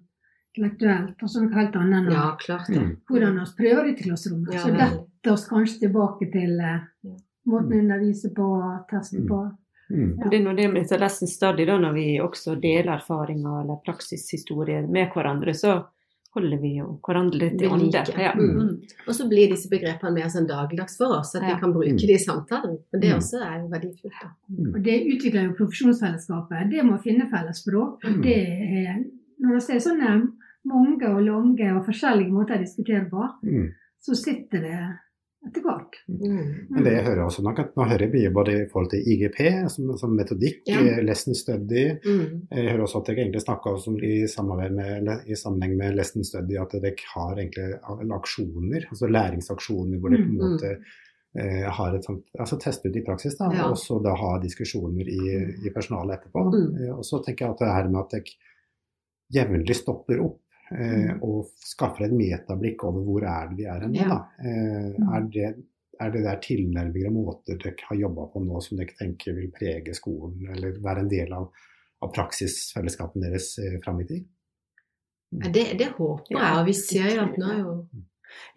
intellektuelt, 0.55 1.21
og 1.23 1.29
så 1.29 1.41
noe 1.43 1.53
helt 1.53 1.75
annet 1.75 2.07
enn 2.07 2.11
Ja, 2.11 2.35
klart. 2.37 2.69
Mm. 2.69 2.97
hvordan 3.09 3.35
vi 3.37 3.63
prøver 3.63 3.83
det 3.83 3.91
i 3.93 4.03
klasserommet. 4.03 4.53
Ja, 4.53 4.59
så 4.59 4.71
detter 4.73 5.31
oss 5.31 5.47
kanskje 5.47 5.79
tilbake 5.87 6.31
til 6.31 6.59
eh, 6.59 6.79
måten 7.47 7.69
vi 7.69 7.79
underviser 7.79 8.33
på, 8.33 8.47
tester 8.89 9.19
Mm. 9.19 9.27
på. 9.27 9.39
Mm. 9.43 9.57
Ja. 9.93 10.29
Det 10.29 10.39
er 10.39 10.43
nå 10.43 10.55
det 10.57 10.67
med 10.73 10.83
disse 10.83 10.97
lesson 10.99 11.27
study, 11.29 11.65
da, 11.69 11.77
når 11.77 11.93
vi 11.93 12.05
også 12.19 12.55
deler 12.59 12.95
erfaringer 12.97 13.61
eller 13.61 13.77
praksishistorier 13.85 14.87
med 14.89 15.11
hverandre, 15.13 15.53
så 15.53 15.83
holder 16.33 16.57
vi 16.63 16.71
jo 16.79 16.99
hverandre 17.05 17.37
litt 17.43 17.59
i 17.61 17.67
Vi 17.67 17.69
ånde. 17.69 17.91
liker. 17.93 18.17
Ja. 18.19 18.31
Mm. 18.33 18.55
Mm. 18.57 18.81
Og 19.07 19.13
så 19.13 19.27
blir 19.29 19.51
disse 19.51 19.69
begrepene 19.69 20.13
mer 20.15 20.31
sånn 20.33 20.47
dagligdags 20.49 20.97
for 20.97 21.13
oss, 21.19 21.35
at 21.35 21.43
Ja. 21.43 21.53
vi 21.55 21.61
kan 21.61 21.73
bruke 21.73 21.93
Mm. 21.93 21.97
de 22.07 22.13
i 22.13 22.17
samtalen. 22.17 22.77
Og 22.93 22.99
det 23.01 23.11
Mm. 23.11 23.17
også 23.19 23.37
er 23.41 23.59
jo 23.61 23.67
verdifullt. 23.69 24.19
da. 24.23 24.29
Mm. 24.49 24.73
Og 24.75 24.83
det 24.83 25.05
utvikler 25.13 25.43
jo 25.43 25.53
profesjonsfellesskapet. 25.53 26.69
Det 26.71 26.83
må 26.83 26.97
finne 27.03 27.29
felles 27.29 27.61
språk. 27.63 28.01
Mm. 28.03 28.21
Det 28.23 28.37
er, 28.37 29.03
når 29.41 29.53
vi 29.53 29.59
ser 29.59 29.79
sånne 29.79 30.31
mange 30.65 31.03
og 31.05 31.21
lange 31.21 31.75
og 31.77 31.85
forskjellige 31.85 32.31
måter 32.31 32.55
å 32.57 32.61
diskutere 32.65 33.09
på, 33.11 33.29
Mm. 33.43 33.69
så 34.01 34.15
sitter 34.15 34.59
det 34.61 34.97
etter 35.47 35.61
hvert. 35.65 35.95
Mm. 36.07 36.49
Men 36.71 36.83
det 36.85 36.93
jeg 36.93 37.03
hører 37.05 37.21
også 37.25 37.43
nok, 37.43 37.59
at 37.59 37.73
nå 37.75 37.83
hører 37.89 38.05
jeg 38.05 38.11
mye 38.13 38.31
både 38.33 38.53
i 38.61 38.65
forhold 38.71 38.89
til 38.93 39.07
IGP 39.13 39.39
som, 39.73 39.91
som 39.99 40.13
metodikk, 40.15 40.61
Ja. 40.71 40.79
eh, 40.79 41.01
lesson 41.03 41.35
study. 41.35 41.85
Mm. 42.05 42.47
Jeg 42.51 42.69
hører 42.71 42.83
også 42.85 43.01
at 43.01 43.07
dere 43.11 43.23
egentlig 43.25 43.41
snakker 43.43 43.75
om 43.75 43.97
i, 43.99 44.13
med, 44.71 45.11
i 45.27 45.35
sammenheng 45.35 45.75
med 45.77 45.95
lesson 45.99 46.23
study 46.23 46.55
at 46.61 46.71
dere 46.79 46.95
har 47.15 47.35
egentlig 47.35 47.67
aksjoner, 48.19 48.87
altså 48.89 49.07
læringsaksjoner 49.11 49.99
hvor 49.99 50.09
dere 50.15 50.23
på 50.23 50.31
en 50.31 50.37
Mm. 50.37 50.53
måte 50.53 50.71
eh, 51.35 51.65
har 51.71 51.95
et 51.97 52.05
sånt, 52.05 52.23
altså 52.39 52.59
teste 52.61 52.89
ut 52.89 52.95
i 52.95 53.01
praksis, 53.03 53.35
da, 53.39 53.47
Ja. 53.51 53.69
og 53.71 53.77
så 53.77 53.99
da 54.03 54.13
ha 54.15 54.39
diskusjoner 54.39 55.07
i, 55.09 55.21
i 55.65 55.69
personalet 55.73 56.19
etterpå. 56.19 56.43
Mm. 56.53 56.83
Eh, 56.85 56.93
og 56.97 57.03
så 57.03 57.19
tenker 57.25 57.45
jeg 57.47 57.51
at 57.55 57.59
det 57.63 57.71
her 57.73 57.89
med 57.89 57.99
at 58.03 58.11
dere 58.11 58.35
jevnlig 59.33 59.75
stopper 59.75 60.19
opp 60.21 60.39
eh, 60.73 61.13
Mm. 61.13 61.23
og 61.23 61.45
skaffer 61.55 62.05
et 62.05 62.11
metablikk 62.17 62.83
over 62.83 63.01
hvor 63.05 63.23
er 63.23 63.47
det 63.49 63.57
vi 63.57 63.65
er 63.65 63.79
hen 63.81 63.93
Ja. 63.95 64.19
Eh, 64.39 64.93
Mm. 64.99 65.09
er, 65.15 65.21
det, 65.33 65.55
er 66.01 66.11
det 66.11 66.23
der 66.23 66.39
tilnærminger 66.41 67.07
og 67.07 67.13
måter 67.13 67.57
dere 67.63 67.75
har 67.89 67.95
jobba 67.97 68.25
på 68.33 68.43
nå 68.45 68.61
som 68.61 68.77
dere 68.77 68.95
tenker 68.99 69.33
vil 69.35 69.51
prege 69.51 69.93
skolen, 69.93 70.47
eller 70.55 70.79
være 70.83 70.99
en 71.05 71.09
del 71.09 71.33
av, 71.33 71.49
av 72.01 72.13
praksisfellesskapen 72.13 73.21
deres 73.21 73.57
eh, 73.59 73.79
fram 73.83 74.01
i 74.01 74.05
tid? 74.05 74.25
Ja, 75.33 75.49
det, 75.49 75.77
det 75.79 75.87
håper 75.97 76.29
jeg, 76.29 76.57
og 76.59 76.65
vi 76.67 76.73
ser 76.73 77.09
jo 77.15 77.21
at 77.23 77.37
nå 77.37 77.45
er 77.49 77.57
ja. 77.57 77.63
jo 77.63 78.03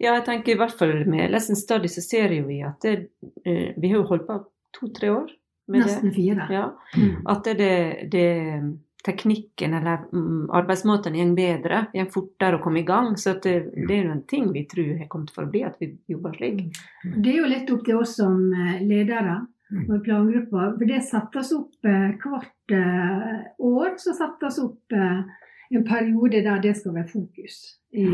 Ja, 0.01 0.13
jeg 0.17 0.25
tenker 0.25 0.51
i 0.53 0.57
hvert 0.57 0.73
fall 0.77 1.05
med 1.09 1.29
Lesson 1.31 1.55
Study 1.55 1.87
så 1.87 2.01
ser 2.01 2.31
jo 2.33 2.47
vi 2.47 2.61
at 2.65 2.81
det, 2.81 3.09
eh, 3.45 3.73
vi 3.77 3.89
har 3.91 3.99
jo 4.01 4.07
holdt 4.09 4.27
på 4.27 4.37
to-tre 4.73 5.09
år 5.13 5.27
med 5.67 5.81
det. 5.83 5.87
Nesten 5.87 6.13
fire. 6.15 6.47
Ja, 6.53 6.71
Mm. 6.97 7.21
at 7.27 7.43
det, 7.43 7.57
det, 7.57 8.11
det 8.11 8.77
teknikken 9.05 9.73
eller 9.73 10.07
mm, 10.11 10.49
arbeidsmåten 10.57 11.15
går 11.15 11.35
bedre, 11.37 11.81
går 11.93 12.09
fortere 12.13 12.57
å 12.57 12.63
komme 12.63 12.81
i 12.81 12.87
gang. 12.87 13.13
Så 13.17 13.35
at 13.35 13.45
det, 13.45 13.57
det 13.75 13.93
er 13.93 14.07
jo 14.07 14.15
en 14.15 14.23
ting 14.29 14.49
vi 14.53 14.65
tror 14.69 14.97
har 14.99 15.09
kommet 15.11 15.33
for 15.35 15.47
å 15.47 15.51
bli, 15.51 15.63
at 15.67 15.77
vi 15.81 15.93
jobber 16.11 16.35
slik. 16.37 16.65
Det 17.03 17.31
er 17.33 17.37
jo 17.41 17.51
litt 17.51 17.71
opp 17.73 17.85
til 17.87 18.01
oss 18.01 18.17
som 18.21 18.41
eh, 18.53 18.81
ledere 18.87 19.43
Mm. 19.67 19.81
og 19.89 19.95
i 19.97 20.03
plangruppa. 20.05 20.61
For 20.79 20.87
det 20.87 21.01
settes 21.03 21.49
opp 21.51 21.87
eh, 21.91 22.13
hvert 22.23 22.71
eh, 22.71 23.41
år. 23.67 23.97
Så 23.99 24.13
settes 24.15 24.61
opp 24.63 24.95
en 24.95 25.83
periode 25.83 26.39
der 26.45 26.61
det 26.63 26.71
skal 26.77 26.95
være 26.95 27.09
fokus. 27.11 27.57
I, 27.91 28.05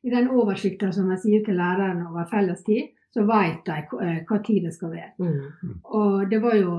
i 0.00 0.12
den 0.14 0.30
oversikten 0.32 0.94
som 0.96 1.10
jeg 1.12 1.20
sier 1.20 1.42
til 1.44 1.60
lærerne 1.60 2.06
over 2.08 2.24
fellestid, 2.30 2.94
så 3.12 3.26
vet 3.28 3.68
de 3.68 4.24
hva 4.24 4.38
tid 4.46 4.64
det 4.64 4.72
skal 4.72 4.94
være. 4.94 5.12
mm. 5.20 5.74
Og 5.84 6.24
det 6.30 6.40
var 6.40 6.56
jo 6.56 6.78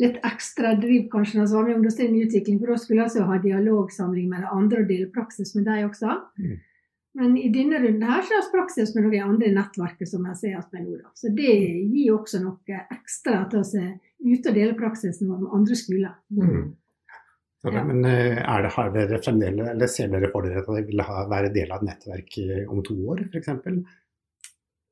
litt 0.00 0.18
ekstra 0.24 0.74
driv 0.80 1.08
kanskje 1.12 1.38
når 1.38 1.48
vi 1.48 1.54
var 1.56 1.64
med 1.64 1.72
i 1.72 1.78
Ungdomstrinn 1.78 2.20
utvikling, 2.24 2.60
for 2.60 2.72
da 2.72 2.76
skulle 2.80 3.08
vi 3.12 3.24
ha 3.28 3.40
dialogsamling 3.42 4.28
med 4.30 4.44
de 4.44 4.52
andre 4.56 4.84
og 4.84 4.92
dele 4.92 5.08
praksis 5.12 5.54
med 5.56 5.66
deg 5.68 5.88
også. 5.88 6.18
Mm. 6.40 6.60
Men 7.20 7.34
i 7.36 7.48
denne 7.52 7.76
runden 7.82 8.08
her 8.08 8.22
så 8.24 8.38
har 8.38 8.46
vi 8.46 8.54
praksis 8.54 8.94
med 8.96 9.04
noen 9.04 9.32
andre 9.34 9.50
i 9.50 9.56
nettverket 9.56 10.08
som 10.08 10.24
jeg 10.30 10.38
ser 10.40 10.60
at 10.62 10.70
med 10.72 10.86
nå. 10.88 11.10
Så 11.18 11.32
det 11.36 11.56
gir 11.92 12.14
også 12.14 12.40
noe 12.40 12.84
ekstra 12.94 13.42
til 13.52 13.60
å 13.60 13.66
se 13.68 13.82
ute 14.22 14.48
og 14.48 14.56
dele 14.56 14.78
praksisen 14.78 15.28
vår 15.28 15.42
med 15.42 15.56
andre 15.58 15.76
skoler. 15.76 16.14
Mm. 16.32 16.70
Ja. 17.62 17.82
Men 17.86 18.04
eh, 18.08 18.40
er 18.40 18.64
det, 18.64 18.70
har 18.74 18.88
dere 18.94 19.18
fremdeles, 19.22 19.68
eller 19.70 19.90
ser 19.90 20.08
dere 20.10 20.32
for 20.32 20.48
dere 20.48 20.64
at 20.64 20.70
dere 20.72 20.86
vil 20.88 21.02
ha, 21.06 21.26
være 21.30 21.52
del 21.54 21.70
av 21.70 21.82
et 21.82 21.92
nettverk 21.92 22.38
eh, 22.42 22.64
om 22.66 22.80
to 22.86 22.96
år, 23.12 23.22
f.eks.? 23.28 23.52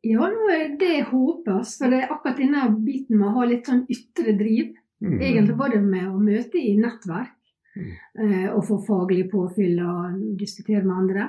Ja, 0.06 0.28
nå 0.32 0.52
er 0.54 0.76
det 0.80 1.08
håpes, 1.10 1.74
for 1.80 1.92
det 1.92 2.04
er 2.04 2.12
akkurat 2.14 2.38
denne 2.38 2.68
biten 2.84 3.18
med 3.18 3.32
å 3.32 3.34
ha 3.40 3.48
litt 3.48 3.66
sånn 3.68 3.82
ytre 3.90 4.36
driv. 4.38 4.70
Mm. 5.00 5.20
Egentlig 5.20 5.56
både 5.56 5.80
med 5.80 6.08
å 6.08 6.18
møte 6.20 6.60
i 6.60 6.74
nettverk 6.76 7.36
Mm. 7.76 7.90
eh, 8.18 8.48
og 8.50 8.64
få 8.66 8.80
faglig 8.82 9.28
påfyll 9.30 9.78
og 9.84 10.16
diskutere 10.38 10.82
med 10.82 10.96
andre 10.96 11.28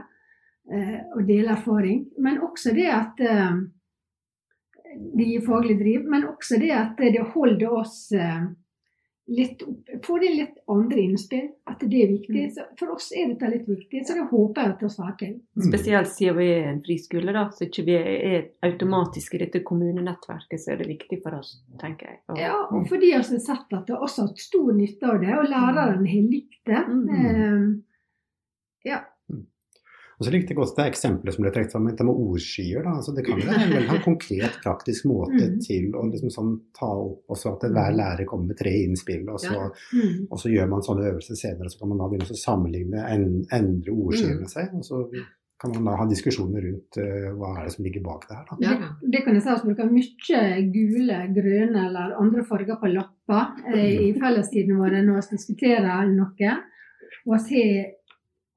eh, 0.72 0.98
og 1.16 1.28
dele 1.28 1.54
erfaring. 1.54 2.08
Men 2.18 2.42
også 2.42 2.74
det 2.74 2.88
at 2.90 3.22
eh, 3.22 3.60
det 5.18 5.28
gir 5.28 5.46
faglig 5.46 5.78
driv, 5.80 6.08
men 6.10 6.26
også 6.32 6.60
det 6.60 6.72
at 6.76 6.98
det 6.98 7.22
holder 7.36 7.78
oss 7.78 8.10
litt 9.32 9.62
opp, 9.64 9.90
får 10.06 10.20
de 10.24 10.30
litt 10.36 10.58
andre 10.72 11.04
innspill. 11.06 11.48
At 11.72 11.84
det 11.88 12.02
er 12.04 12.12
viktig. 12.12 12.46
Så 12.56 12.66
for 12.80 12.94
oss 12.96 13.12
er 13.16 13.32
dette 13.32 13.50
litt 13.54 13.68
viktig, 13.70 14.02
så 14.08 14.18
det 14.18 14.26
håper 14.32 14.62
jeg 14.62 14.74
at 14.76 14.84
vi 14.84 14.90
får 14.96 15.14
til. 15.22 15.34
Mm. 15.56 15.66
Spesielt 15.70 16.12
siden 16.12 16.38
vi 16.38 16.48
er 16.54 16.68
en 16.72 16.82
friskole, 16.86 17.36
da, 17.38 17.46
så 17.56 17.68
ikke 17.68 17.86
vi 17.88 17.96
er 18.00 18.50
automatisk 18.68 19.36
i 19.38 19.44
dette 19.46 19.64
kommunenettverket, 19.68 20.60
så 20.62 20.74
er 20.74 20.82
det 20.82 20.90
viktig 20.92 21.22
for 21.24 21.40
oss, 21.40 21.54
tenker 21.82 22.10
jeg. 22.12 22.20
Og- 22.30 22.42
Ja, 22.42 22.58
og 22.72 22.88
fordi 22.90 23.12
vi 23.12 23.12
har 23.14 23.24
sett 23.24 23.72
at 23.74 23.88
det 23.88 23.96
også 23.96 24.22
har 24.22 24.28
hatt 24.34 24.40
stor 24.40 24.74
nytte 24.74 25.04
av 25.08 25.22
det, 25.22 25.34
og 25.38 25.46
lærerne 25.50 26.08
har 26.08 26.28
likt 26.32 26.60
det. 26.66 26.84
Mm. 26.88 27.84
Og 30.22 30.28
så 30.28 30.32
likte 30.36 30.54
jeg 30.54 30.58
godt 30.60 30.76
det 30.78 30.84
eksempelet 30.92 31.34
som 31.34 31.42
ble 31.42 31.52
trukket 31.56 31.74
fram, 31.74 31.86
dette 31.90 32.06
med 32.06 32.20
ordskyer. 32.22 32.84
Da. 32.86 32.92
Altså, 33.00 33.14
det 33.18 33.24
kan 33.26 33.40
jo 33.42 33.48
være 33.48 33.64
en 33.66 33.72
veldig 33.74 34.02
konkret, 34.06 34.60
praktisk 34.62 35.08
måte 35.10 35.48
Mm. 35.48 35.56
til 35.66 35.88
å 35.98 36.04
liksom 36.12 36.30
sånn, 36.30 36.52
ta 36.78 36.86
opp 36.86 37.34
også 37.34 37.56
at 37.56 37.66
hver 37.74 37.96
lærer 37.98 38.28
kommer 38.30 38.52
med 38.54 38.60
tre 38.62 38.70
innspill, 38.84 39.26
og 39.34 39.40
så, 39.42 39.50
Ja. 39.58 39.72
Mm. 39.98 40.28
og 40.30 40.38
så 40.38 40.54
gjør 40.54 40.70
man 40.70 40.86
sånne 40.86 41.10
øvelser 41.10 41.36
senere. 41.42 41.70
Så 41.74 41.80
kan 41.80 41.90
man 41.90 41.98
da 41.98 42.08
begynne 42.12 42.30
å 42.30 42.46
sammenligne, 42.46 43.02
en, 43.10 43.46
endre 43.52 43.90
ordskyene 43.92 44.48
seg, 44.48 44.70
og 44.78 44.84
så 44.86 45.10
kan 45.60 45.72
man 45.74 45.86
da 45.86 45.98
ha 45.98 46.06
diskusjoner 46.06 46.62
rundt 46.62 46.98
uh, 46.98 47.34
hva 47.38 47.58
er 47.58 47.66
det 47.66 47.74
som 47.74 47.86
ligger 47.86 48.04
bak 48.06 48.28
det 48.30 48.38
her. 48.38 48.46
Da. 48.50 48.58
Ja. 48.62 48.90
Det, 49.02 49.24
kan 49.26 49.34
jeg 49.34 49.42
si 49.42 49.50
at 49.50 49.64
vi 49.66 49.74
bruker 49.74 49.90
mye 49.90 50.44
gule, 50.74 51.18
grønne 51.34 51.88
eller 51.88 52.14
andre 52.22 52.46
farger 52.46 52.78
på 52.82 52.94
lapper 52.94 53.74
eh, 53.74 54.10
i 54.10 54.14
fellestiden 54.18 54.78
våre 54.78 55.02
når 55.02 55.22
vi 55.22 55.38
diskuterer 55.38 56.14
noe. 56.14 56.54
Og 57.26 57.38
vi 57.50 57.62
har 57.66 57.90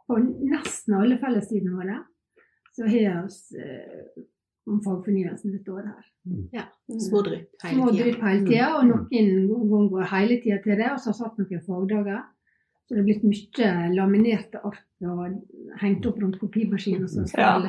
på 0.08 0.18
nesten 0.23 0.99
alle 0.99 1.16
fellestidene 1.20 1.76
våre 1.78 2.02
så 2.75 2.82
har 2.82 2.90
vi 2.90 3.04
eh, 3.04 4.23
om 4.66 4.80
fagfornyelsen 4.82 5.52
dette 5.52 5.73
året 5.73 5.87
her. 5.87 6.06
ja. 6.52 6.64
Små 7.00 7.20
drypp 7.23 8.23
hele 8.23 8.40
tida. 8.40 8.46
tida, 8.49 8.68
og 8.78 8.87
noen 8.88 9.68
ganger 9.70 9.90
går 9.92 10.08
hele 10.11 10.38
tida 10.42 10.58
til 10.64 10.80
det. 10.80 10.88
Og 10.90 11.00
så 11.00 11.12
har 11.12 11.14
vi 11.14 11.20
satt 11.20 11.42
noen 11.42 11.66
fagdager. 11.68 12.23
Så 12.84 12.96
det 12.96 13.00
er 13.00 13.06
blitt 13.06 13.23
mye 13.25 13.68
laminerte 13.94 14.61
ark 14.61 14.82
og 15.08 15.38
hengt 15.80 16.06
opp 16.08 16.18
rundt 16.20 16.40
kopimaskinen. 16.40 17.08
Så 17.08 17.25
skal 17.30 17.68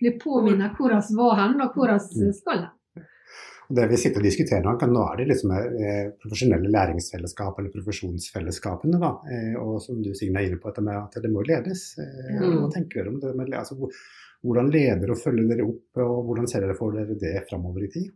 bli 0.00 0.14
påminnet 0.22 0.78
hvor 0.78 0.94
vi 0.96 1.18
var 1.20 1.36
hen, 1.42 1.60
og 1.60 1.76
hvor 1.76 1.92
vi 1.92 2.32
skal 2.34 2.64
hen. 2.64 2.76
Det 3.70 3.84
vi 3.86 3.98
sitter 4.02 4.18
og 4.18 4.26
diskuterer 4.26 4.64
nå, 4.66 4.72
nå 4.90 5.02
er 5.06 5.20
det 5.20 5.26
liksom 5.30 5.52
eh, 5.54 6.06
profesjonelle 6.18 6.70
læringsfellesskap 6.74 7.58
eller 7.60 7.70
profesjonsfellesskapene. 7.74 8.98
Da. 8.98 9.10
Eh, 9.30 9.52
og 9.60 9.76
som 9.84 10.00
du 10.02 10.10
Signe 10.18 10.42
er 10.42 10.48
inne 10.48 10.58
på, 10.58 10.72
at 10.72 11.20
det 11.22 11.30
må 11.30 11.44
ledes. 11.46 11.92
Eh, 12.02 12.18
Mm. 12.40 12.56
Hva 12.62 12.70
tenker 12.72 13.02
dere 13.02 13.12
om 13.12 13.20
det? 13.22 13.30
Med, 13.36 13.52
altså, 13.54 13.76
hvordan 14.42 14.70
leder 14.72 15.12
og 15.12 15.20
følger 15.20 15.48
dere 15.50 15.66
opp, 15.66 16.00
og 16.02 16.24
hvordan 16.26 16.48
ser 16.48 16.64
dere 16.64 16.76
for 16.78 16.96
dere 16.96 17.18
det 17.20 17.44
framover 17.50 17.84
i 17.84 17.90
tid? 17.92 18.10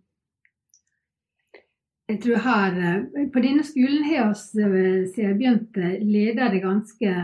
Jeg 2.08 2.20
tror 2.20 2.42
her, 2.44 2.74
På 3.32 3.40
denne 3.40 3.64
skolen 3.64 4.04
har 4.04 4.30
eh, 4.30 4.36
siden 4.36 5.28
jeg 5.28 5.38
begynte, 5.38 5.92
leder 6.04 6.50
det 6.52 6.62
ganske 6.64 7.14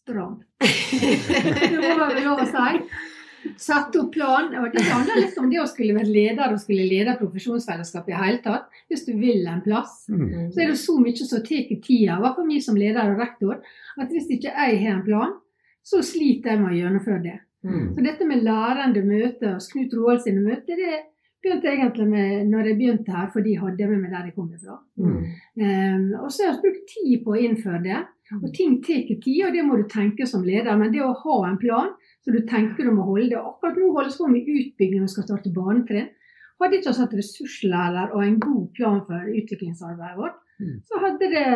stramt. 0.00 0.46
Det 1.70 1.78
må 1.78 1.92
være 2.00 2.24
lov 2.24 2.42
å 2.42 2.48
si. 2.48 2.79
Satt 3.60 3.96
opp 3.96 4.12
plan. 4.14 4.50
og 4.60 4.72
Det 4.72 4.84
handler 4.84 5.20
litt 5.22 5.38
om 5.40 5.50
det 5.50 5.60
å 5.62 5.68
skulle 5.68 5.96
være 5.96 6.12
leder 6.12 6.52
og 6.52 6.60
skulle 6.62 6.88
lede 6.88 7.16
profesjonsfellesskapet 7.20 8.14
i 8.14 8.22
hele 8.22 8.40
tatt. 8.44 8.80
Hvis 8.90 9.06
du 9.08 9.12
vil 9.18 9.46
en 9.48 9.62
plass. 9.64 10.06
Mm. 10.12 10.50
Så 10.52 10.62
er 10.62 10.72
det 10.72 10.80
så 10.80 10.96
mye 11.00 11.16
som 11.16 11.30
tar 11.30 11.46
tida, 11.48 12.16
i 12.16 12.24
hvert 12.24 12.36
fall 12.36 12.50
vi 12.50 12.60
som 12.64 12.78
leder 12.78 13.12
og 13.12 13.22
rektor, 13.22 13.60
at 14.00 14.10
hvis 14.12 14.28
ikke 14.36 14.52
jeg 14.52 14.82
har 14.84 14.98
en 14.98 15.06
plan, 15.06 15.38
så 15.86 16.02
sliter 16.04 16.54
jeg 16.54 16.60
med 16.60 16.74
å 16.74 16.80
gjennomføre 16.80 17.22
det. 17.24 17.38
Mm. 17.64 17.86
Så 17.94 18.04
dette 18.04 18.26
med 18.28 18.44
lærende 18.44 19.02
møter, 19.04 19.56
og 19.56 19.72
Knut 19.72 19.96
Roald 19.96 20.22
sine 20.24 20.44
møter, 20.44 20.80
det 20.80 21.00
begynte 21.40 21.72
egentlig 21.72 22.06
med 22.08 22.48
når 22.52 22.70
jeg 22.70 22.78
begynte 22.78 23.16
her, 23.16 23.28
for 23.32 23.44
de 23.44 23.56
hadde 23.60 23.88
med 23.88 24.02
meg 24.02 24.14
der 24.14 24.28
jeg 24.28 24.36
kom 24.36 24.48
fra. 24.52 24.78
Mm. 25.00 25.20
Um, 25.60 26.06
og 26.20 26.32
så 26.32 26.46
har 26.46 26.54
jeg 26.54 26.62
brukt 26.64 26.94
tid 26.94 27.14
på 27.24 27.34
å 27.34 27.40
innføre 27.40 27.82
det. 27.84 28.00
Og 28.38 28.50
ting 28.54 28.76
tar 28.84 29.08
tid, 29.10 29.40
og 29.46 29.56
det 29.56 29.64
må 29.66 29.80
du 29.80 29.86
tenke 29.90 30.26
som 30.28 30.44
leder. 30.46 30.76
Men 30.78 30.92
det 30.92 31.02
å 31.02 31.16
ha 31.24 31.38
en 31.48 31.58
plan, 31.58 31.90
så 32.30 32.36
du 32.36 32.46
tenker 32.46 32.88
om 32.90 33.00
å 33.02 33.06
holde 33.10 33.32
det. 33.34 33.38
Akkurat 33.42 33.76
nå 33.80 33.90
holdes 33.96 34.16
på 34.20 34.28
med 34.30 34.46
utbygging 34.46 35.02
og 35.02 35.10
skal 35.10 35.24
starte 35.26 35.50
barnetrinn. 35.52 36.08
Hadde 36.60 36.76
ikke 36.78 36.92
vi 36.92 37.00
hatt 37.02 37.14
ressurslærer 37.16 38.12
og 38.14 38.22
en 38.22 38.38
god 38.38 38.66
plan 38.76 38.98
for 39.06 39.30
utviklingsarbeidet 39.42 40.18
vårt, 40.20 40.38
Mm. 40.60 40.74
så 40.84 40.98
hadde 41.00 41.28
det 41.32 41.46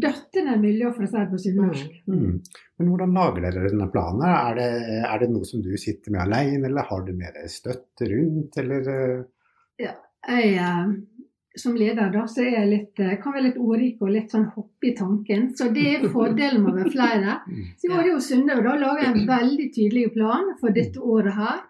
døttende 0.00 0.54
ned 0.54 0.62
miljøet, 0.64 0.94
for 0.96 1.04
å 1.04 1.08
si 1.10 1.18
det 1.18 1.30
på 1.30 1.40
sunnmørsk. 1.42 1.90
Mm. 2.08 2.38
Men 2.78 2.88
hvordan 2.88 3.12
lager 3.12 3.44
dere 3.44 3.68
denne 3.68 3.88
planen? 3.92 4.22
Er 4.24 4.54
det, 4.56 4.68
er 5.04 5.18
det 5.20 5.28
noe 5.34 5.44
som 5.44 5.60
du 5.62 5.76
sitter 5.76 6.10
med 6.14 6.22
alene, 6.24 6.64
eller 6.70 6.88
har 6.88 7.04
du 7.04 7.12
mer 7.12 7.36
støtte 7.52 8.08
rundt, 8.08 8.56
eller 8.56 9.26
Ja, 9.78 9.92
Jeg, 10.26 10.54
eh, 10.56 10.86
som 11.56 11.76
leder 11.76 12.10
da, 12.12 12.26
så 12.28 12.44
jeg 12.44 12.68
litt, 12.68 13.00
eh, 13.00 13.16
kan 13.22 13.34
være 13.34 13.46
litt 13.48 13.60
ordrik 13.60 14.02
og 14.04 14.12
litt 14.12 14.32
sånn 14.32 14.48
hoppe 14.54 14.90
i 14.90 14.94
tanken. 14.96 15.48
Så 15.56 15.70
det 15.74 15.86
er 15.94 16.08
fordelen 16.12 16.62
med 16.64 16.72
å 16.72 16.76
være 16.80 16.92
flere. 16.92 17.38
mm. 17.48 17.62
Så 17.80 17.88
i 17.88 17.94
år 17.94 18.02
er 18.02 18.10
jo 18.10 18.24
Sunde 18.26 18.58
og 18.58 18.66
da 18.66 18.74
lager 18.80 19.04
jeg 19.04 19.12
en 19.12 19.30
veldig 19.30 19.68
tydelig 19.76 20.04
plan 20.16 20.52
for 20.60 20.76
dette 20.76 21.00
året 21.00 21.36
her. 21.36 21.64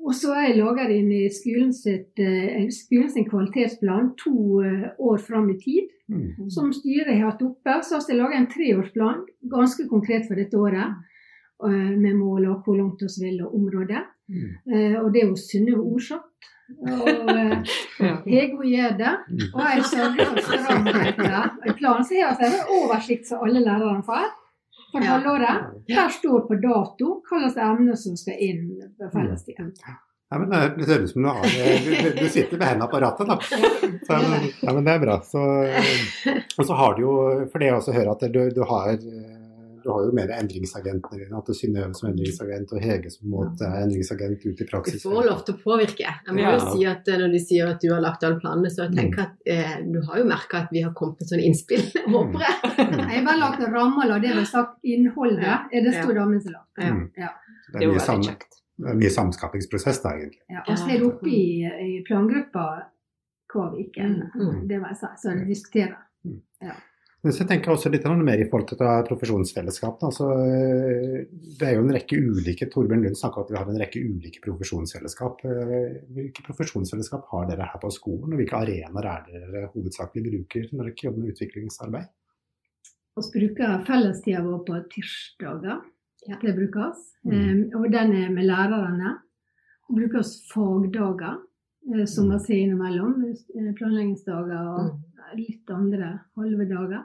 Og 0.00 0.16
så 0.16 0.32
har 0.32 0.46
jeg 0.48 0.58
laget 0.62 0.94
inn 0.96 1.10
i 1.12 1.26
skolen, 1.34 1.74
sitt, 1.76 2.18
eh, 2.18 2.66
skolen 2.72 3.10
sin 3.12 3.28
kvalitetsplan 3.28 4.14
to 4.18 4.62
eh, 4.64 4.88
år 4.98 5.20
fram 5.22 5.50
i 5.52 5.58
tid. 5.60 5.92
Mm. 6.10 6.48
Som 6.50 6.72
styret 6.74 7.12
har 7.12 7.30
hatt 7.30 7.44
oppe. 7.46 7.76
Så 7.84 7.98
har 7.98 8.08
jeg 8.08 8.18
laget 8.18 8.40
en 8.40 8.50
treårsplan, 8.50 9.22
ganske 9.52 9.86
konkret 9.92 10.26
for 10.26 10.40
dette 10.40 10.58
året. 10.58 11.06
med 11.60 12.14
mål 12.16 12.46
og 12.48 12.62
hvor 12.64 12.78
langt 12.78 13.02
vi 13.04 13.20
vil 13.20 13.42
og 13.44 13.54
området. 13.54 14.00
Mm. 14.32 15.02
Og 15.04 15.10
det 15.12 15.20
er 15.20 15.26
jo 15.28 15.36
Synnøve 15.36 15.82
Orsatt. 15.92 16.29
Og 16.80 17.08
eh, 17.30 17.72
Ja. 18.00 18.12
jeg 18.26 18.50
gjør 18.56 18.94
det. 18.98 19.14
Og 19.54 19.64
jeg 19.64 19.84
sørger 19.84 20.30
for 20.30 20.58
stramhet. 20.58 21.16
Planen 21.78 22.04
så 22.08 22.20
har 22.22 22.36
jeg 22.40 22.52
en 22.52 22.76
oversikt 22.80 23.26
som 23.28 23.42
alle 23.44 23.60
lærerne 23.64 24.04
får 24.06 24.28
for 24.92 25.02
Ja. 25.04 25.16
halvåret. 25.18 25.66
Der 25.88 26.08
står 26.14 26.46
på 26.48 26.56
dato 26.62 27.10
hva 27.28 27.42
slags 27.50 27.58
emner 27.66 27.96
som 28.00 28.16
skal 28.16 28.38
inn 28.40 28.64
på 28.98 29.10
fellestida. 29.12 29.68
Ja, 30.30 30.38
men 30.38 30.50
det 30.50 30.58
det 30.78 30.86
høres 30.86 31.10
ut 31.10 31.12
som 31.12 31.22
du 31.22 31.28
har 31.28 31.42
du, 31.42 31.90
du, 31.90 32.10
du 32.22 32.28
sitter 32.30 32.56
med 32.58 32.68
hendene 32.68 32.86
på 32.92 33.00
rattet, 33.02 33.26
da. 33.26 33.36
Så, 34.06 34.18
ja, 34.62 34.72
men 34.76 34.84
det 34.86 34.92
er 34.94 35.00
bra. 35.02 35.16
Så, 35.26 35.40
og 36.58 36.66
så 36.68 36.76
har 36.78 36.94
du 36.94 37.00
jo, 37.02 37.14
for 37.50 37.58
det 37.58 37.66
jeg 37.66 37.74
også 37.80 37.94
hører 37.96 38.12
at 38.14 38.22
du, 38.34 38.40
du 38.54 38.60
har 38.70 38.92
du 39.82 39.88
har 39.90 40.04
jo 40.06 40.12
mer 40.16 40.30
endringsagenter. 40.36 41.22
At 41.36 41.46
det 41.46 41.54
er 41.54 41.58
Synnøve 41.58 41.94
som 41.98 42.08
endringsagent 42.10 42.72
og 42.76 42.82
Hege 42.84 43.10
som 43.12 43.30
måte 43.32 43.66
er 43.66 43.84
endringsagent 43.84 44.44
ut 44.46 44.60
i 44.60 44.66
praksis. 44.68 45.02
Du 45.02 45.08
får 45.08 45.28
lov 45.28 45.42
til 45.46 45.56
å 45.56 45.62
påvirke. 45.64 46.06
Jeg 46.26 46.36
må 46.36 46.40
Ja. 46.44 46.52
jo 46.56 46.74
si 46.74 46.86
at 46.86 47.08
eh, 47.08 47.18
Når 47.20 47.32
de 47.32 47.40
sier 47.44 47.68
at 47.70 47.80
du 47.80 47.88
har 47.92 48.00
lagt 48.04 48.24
alle 48.24 48.40
planene, 48.40 48.70
så 48.70 48.86
jeg 48.86 48.96
tenker 48.98 49.22
at 49.26 49.34
eh, 49.46 49.74
du 49.86 50.00
har 50.08 50.18
jo 50.18 50.28
merka 50.28 50.62
at 50.64 50.70
vi 50.72 50.82
har 50.82 50.92
kommet 50.94 51.20
med 51.20 51.28
sånne 51.32 51.46
innspill. 51.48 51.84
Håper 52.14 52.46
jeg. 52.46 52.56
Jeg 53.10 53.18
har 53.18 53.26
bare 53.26 53.40
lagt 53.40 53.64
rammer 53.72 54.14
og 54.14 54.22
det 54.22 54.30
vi 54.30 54.38
har 54.42 54.48
sagt. 54.48 54.78
Innholdet 54.84 55.72
er 55.72 55.84
det 55.84 55.94
stor 55.96 56.14
damen 56.14 56.40
som. 56.40 56.54
Ja. 56.78 56.92
Mm. 56.94 57.10
Det 57.72 57.82
er 57.84 57.92
mye, 57.92 58.00
sam, 58.02 58.22
det 58.22 58.94
mye 58.98 59.10
samskapingsprosess 59.14 60.00
da, 60.02 60.14
egentlig. 60.18 60.42
Ja, 60.50 60.62
og 60.66 60.78
så 60.78 60.88
er 60.90 60.98
det 60.98 61.06
oppe 61.06 61.28
i, 61.30 61.42
i 61.62 62.04
plangruppa 62.06 62.64
uke. 63.50 64.02
Mm, 64.02 64.30
mm. 64.34 64.68
Det 64.68 64.78
må 64.80 64.90
jeg 64.90 64.98
si. 65.02 65.10
Så 65.22 65.34
de 65.34 65.46
diskuterer. 65.48 65.98
Men 67.22 67.34
så 67.36 67.44
tenker 67.44 67.68
jeg 67.68 67.76
også 67.76 67.90
litt 67.92 68.06
mer 68.24 68.40
i 68.40 68.46
forhold 68.48 68.70
til 68.70 68.78
profesjonsfellesskap. 69.10 69.98
Altså, 70.08 70.28
eh, 70.40 71.26
det 71.58 71.66
er 71.68 71.74
jo 71.76 71.82
en 71.84 71.92
rekke 71.92 72.16
ulike 72.16 72.68
Torbjørn 72.72 73.02
Lund 73.04 73.18
snakka 73.20 73.42
om 73.42 73.44
at 73.44 73.50
vi 73.52 73.58
har 73.58 73.68
en 73.68 73.80
rekke 73.82 74.00
ulike 74.00 74.40
profesjonsfellesskap. 74.46 75.44
Eh, 75.44 75.98
Hvilke 76.16 76.44
profesjonsfellesskap 76.46 77.26
har 77.28 77.50
dere 77.50 77.68
her 77.68 77.82
på 77.82 77.90
skolen, 77.92 78.32
og 78.32 78.40
hvilke 78.40 78.56
arenaer 78.56 79.10
er 79.12 79.26
det 79.28 79.42
dere 79.52 79.68
hovedsakelig 79.74 80.24
bruker 80.30 80.72
når 80.72 80.88
dere 80.88 81.04
jobber 81.04 81.20
med 81.26 81.34
utviklingsarbeid? 81.34 82.08
Vi 83.20 83.28
bruker 83.36 83.84
fellestida 83.84 84.40
vår 84.46 84.64
på 84.64 84.80
tirsdager. 84.94 85.80
Ja. 86.28 86.36
Det 86.40 86.56
brukes. 86.56 87.04
Mm. 87.24 87.36
Eh, 87.36 87.78
og 87.78 87.90
den 87.92 88.16
er 88.16 88.30
med 88.32 88.48
lærerne. 88.48 89.18
Vi 89.90 90.00
bruker 90.00 90.20
oss 90.24 90.38
fagdager, 90.48 91.36
som 92.06 92.28
Mm. 92.28 92.32
vi 92.32 92.38
ser 92.46 92.54
innimellom. 92.64 93.36
Planleggingsdager 93.76 94.68
og 94.72 94.84
Mm. 94.84 94.98
Litt 95.36 95.70
andre 95.70 96.20
halve 96.36 96.64
dager. 96.68 97.04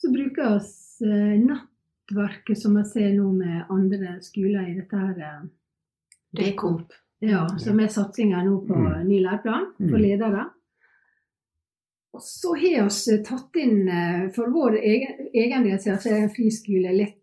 Så 0.00 0.12
bruker 0.12 0.42
vi 0.42 0.56
oss 0.56 1.00
eh, 1.02 1.36
nettverket 1.40 2.58
som 2.58 2.74
vi 2.76 2.84
ser 2.84 3.12
nå 3.16 3.32
med 3.32 3.64
andre 3.70 4.16
skoler 4.24 4.68
i 4.70 4.74
dette 4.80 4.96
her. 4.96 5.18
eh, 5.18 5.48
Det 6.32 6.48
er 6.52 6.56
komp. 6.56 6.92
Ja, 7.20 7.46
som 7.58 7.78
er 7.80 7.88
satsinga 7.88 8.42
nå 8.44 8.66
på 8.66 8.74
Mm. 8.76 9.06
ny 9.08 9.20
læreplan 9.20 9.72
for 9.76 9.98
Mm. 9.98 10.02
ledere. 10.02 10.50
Og 12.14 12.20
så 12.22 12.54
har 12.58 12.88
vi 12.88 13.22
tatt 13.22 13.56
inn, 13.56 13.88
eh, 13.88 14.30
for 14.34 14.50
vår 14.50 14.78
egen, 14.82 15.28
egen 15.34 15.62
del, 15.64 15.78
siden 15.78 15.98
det 16.02 16.12
er 16.12 16.22
en 16.24 16.34
friskole 16.34 16.92
litt 16.96 17.16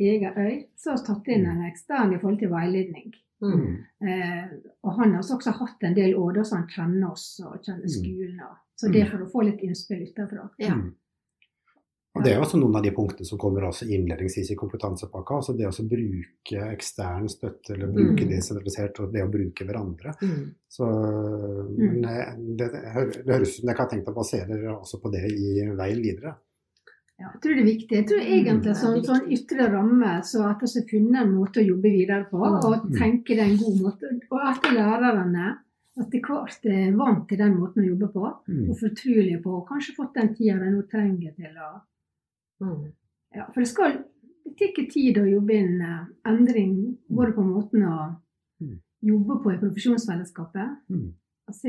egen 0.00 0.32
øy, 0.36 0.64
så 0.76 0.90
har 0.90 0.98
vi 0.98 1.04
tatt 1.06 1.28
inn 1.28 1.46
en 1.46 1.62
ekstern 1.70 2.14
i 2.14 2.18
forhold 2.18 2.38
til 2.40 2.48
veiledning. 2.50 3.14
Mm. 3.40 3.84
Eh, 4.02 4.48
og 4.82 4.96
han 4.98 5.12
har 5.14 5.22
også 5.22 5.52
hatt 5.54 5.82
en 5.84 5.94
del 5.94 6.14
år 6.18 6.34
da, 6.34 6.40
så 6.42 6.56
han 6.56 6.66
kjenner 6.68 7.12
oss 7.12 7.40
og 7.44 7.62
kjenner 7.62 7.84
Mm. 7.86 7.94
skolen. 7.94 8.40
Og, 8.40 8.56
så 8.78 8.88
det 8.92 9.02
er 9.02 9.10
for 9.10 9.24
å 9.26 9.30
få 9.32 9.42
litt 9.48 9.60
innspill 9.66 10.04
utenfra. 10.06 10.48
Ja. 10.62 10.74
Mm. 10.78 10.94
Og 12.16 12.24
Det 12.24 12.32
er 12.32 12.40
også 12.42 12.58
noen 12.58 12.74
av 12.74 12.82
de 12.82 12.90
punktene 12.90 13.26
som 13.28 13.38
kommer 13.38 13.62
også 13.68 13.86
innledningsvis 13.86 14.48
i 14.50 14.56
kompetansepakka. 14.58 15.36
altså 15.38 15.52
Det 15.54 15.66
å 15.68 15.84
bruke 15.86 16.62
ekstern 16.72 17.28
støtte 17.30 17.74
eller 17.76 17.92
bruke 17.94 18.24
Mm. 18.24 18.30
desentralisert 18.32 18.98
og 19.04 19.12
det 19.12 19.22
å 19.22 19.30
bruke 19.30 19.64
hverandre. 19.68 20.14
Mm. 20.22 20.48
Så, 20.68 20.88
men 21.78 22.04
eh, 22.04 22.32
det, 22.58 22.70
det, 22.72 23.22
det 23.26 23.34
høres 23.34 23.52
ut 23.52 23.60
som 23.60 23.66
dere 23.70 23.76
har 23.84 23.90
tenkt 23.92 24.08
å 24.10 24.14
basere 24.16 24.48
dere 24.48 24.74
også 24.80 25.00
på 25.02 25.12
det 25.14 25.24
i 25.30 25.52
veien 25.78 26.02
videre. 26.02 26.34
Ja, 27.20 27.30
jeg 27.34 27.40
tror 27.42 27.54
det 27.54 27.62
er 27.62 27.70
viktig. 27.74 27.94
Jeg 27.98 28.06
tror 28.08 28.20
egentlig 28.24 28.74
Mm, 28.74 28.80
sånn, 28.82 28.98
sånn 29.04 29.30
ytre 29.34 29.64
ramme, 29.72 30.10
så 30.22 30.42
at 30.48 30.60
vi 30.62 30.68
har 30.80 30.90
funnet 30.90 31.22
en 31.22 31.32
måte 31.34 31.60
å 31.62 31.66
jobbe 31.68 31.90
videre 31.90 32.26
på, 32.30 32.38
Mm. 32.38 32.58
og 32.64 32.92
tenke 32.98 33.34
det 33.34 33.40
er 33.42 33.50
en 33.52 33.56
god 33.62 33.80
måte. 33.82 34.10
Og 34.30 34.38
at 34.42 34.62
lærerne 34.74 35.58
etter 36.00 36.20
hvert 36.20 36.66
er 36.66 36.92
vant 36.96 37.28
til 37.28 37.38
den 37.38 37.56
måten 37.58 37.82
å 37.84 37.88
jobbe 37.88 38.08
på, 38.12 38.24
Mm. 38.48 38.70
og 38.70 38.76
fortrolige 38.78 39.42
på, 39.42 39.50
og 39.60 39.68
kanskje 39.68 39.94
fått 39.96 40.14
den 40.14 40.34
tida 40.34 40.58
de 40.58 40.70
nå 40.70 40.82
trenger 40.90 41.34
til 41.36 41.56
å 41.58 41.80
Mm. 42.60 42.92
ja, 43.34 43.44
For 43.52 43.60
det 43.60 43.68
skal 43.68 44.04
det 44.58 44.74
tar 44.74 44.86
tid 44.90 45.16
å 45.18 45.30
jobbe 45.30 45.52
inn 45.54 45.80
eh, 45.80 46.06
endring 46.26 46.98
både 47.10 47.32
på 47.34 47.42
måten 47.44 47.82
å 47.84 48.16
Mm. 48.60 48.80
jobbe 49.04 49.42
på 49.42 49.52
i 49.54 49.58
profesjonsfellesskapet. 49.58 50.76
Mm. 50.90 51.12
Altså, 51.48 51.68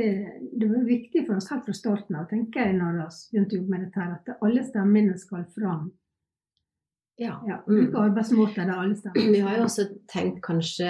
det 0.57 0.67
var 0.69 0.83
viktig 0.83 1.25
for 1.27 1.35
oss 1.35 1.49
helt 1.49 1.65
fra 1.65 1.73
starten 1.73 2.15
av, 2.15 2.27
tenker 2.27 2.65
jeg, 2.65 2.75
når 2.79 2.91
vi 2.97 3.37
begynte 3.39 3.55
å 3.55 3.59
jobbe 3.61 3.69
med 3.69 3.81
dette, 3.85 4.29
at 4.29 4.37
alle 4.41 4.63
stemmene 4.63 5.17
skal 5.17 5.45
fram. 5.55 5.91
Ja. 7.19 7.33
Ja, 7.47 7.57
Mm. 7.67 7.75
Bruke 7.91 7.97
arbeidsmåter 7.99 8.65
der 8.65 8.73
alle 8.79 8.95
steder. 8.95 9.31
Vi 9.31 9.39
har 9.43 9.57
jo 9.57 9.63
også 9.63 9.85
tenkt 10.13 10.39
kanskje 10.45 10.87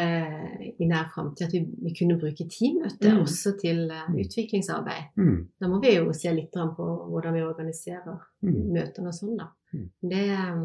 i 0.79 0.85
nær 0.87 1.09
framtid 1.13 1.47
at 1.47 1.53
vi, 1.53 1.61
vi 1.83 1.93
kunne 1.99 2.19
bruke 2.21 2.45
teammøter 2.49 3.15
Mm. 3.15 3.21
også 3.23 3.55
til 3.61 3.89
uh, 3.91 4.13
utviklingsarbeid. 4.13 5.03
Mm. 5.17 5.47
Da 5.61 5.67
må 5.67 5.79
vi 5.81 5.95
jo 5.95 6.13
se 6.13 6.33
litt 6.33 6.51
på 6.53 6.85
hvordan 7.09 7.33
vi 7.33 7.41
organiserer 7.41 8.19
Mm. 8.41 8.71
møtene 8.73 9.07
og 9.07 9.13
sånn, 9.13 9.37
da. 9.37 9.47
Mm. 9.73 9.89
Det, 10.09 10.25
eh, 10.29 10.61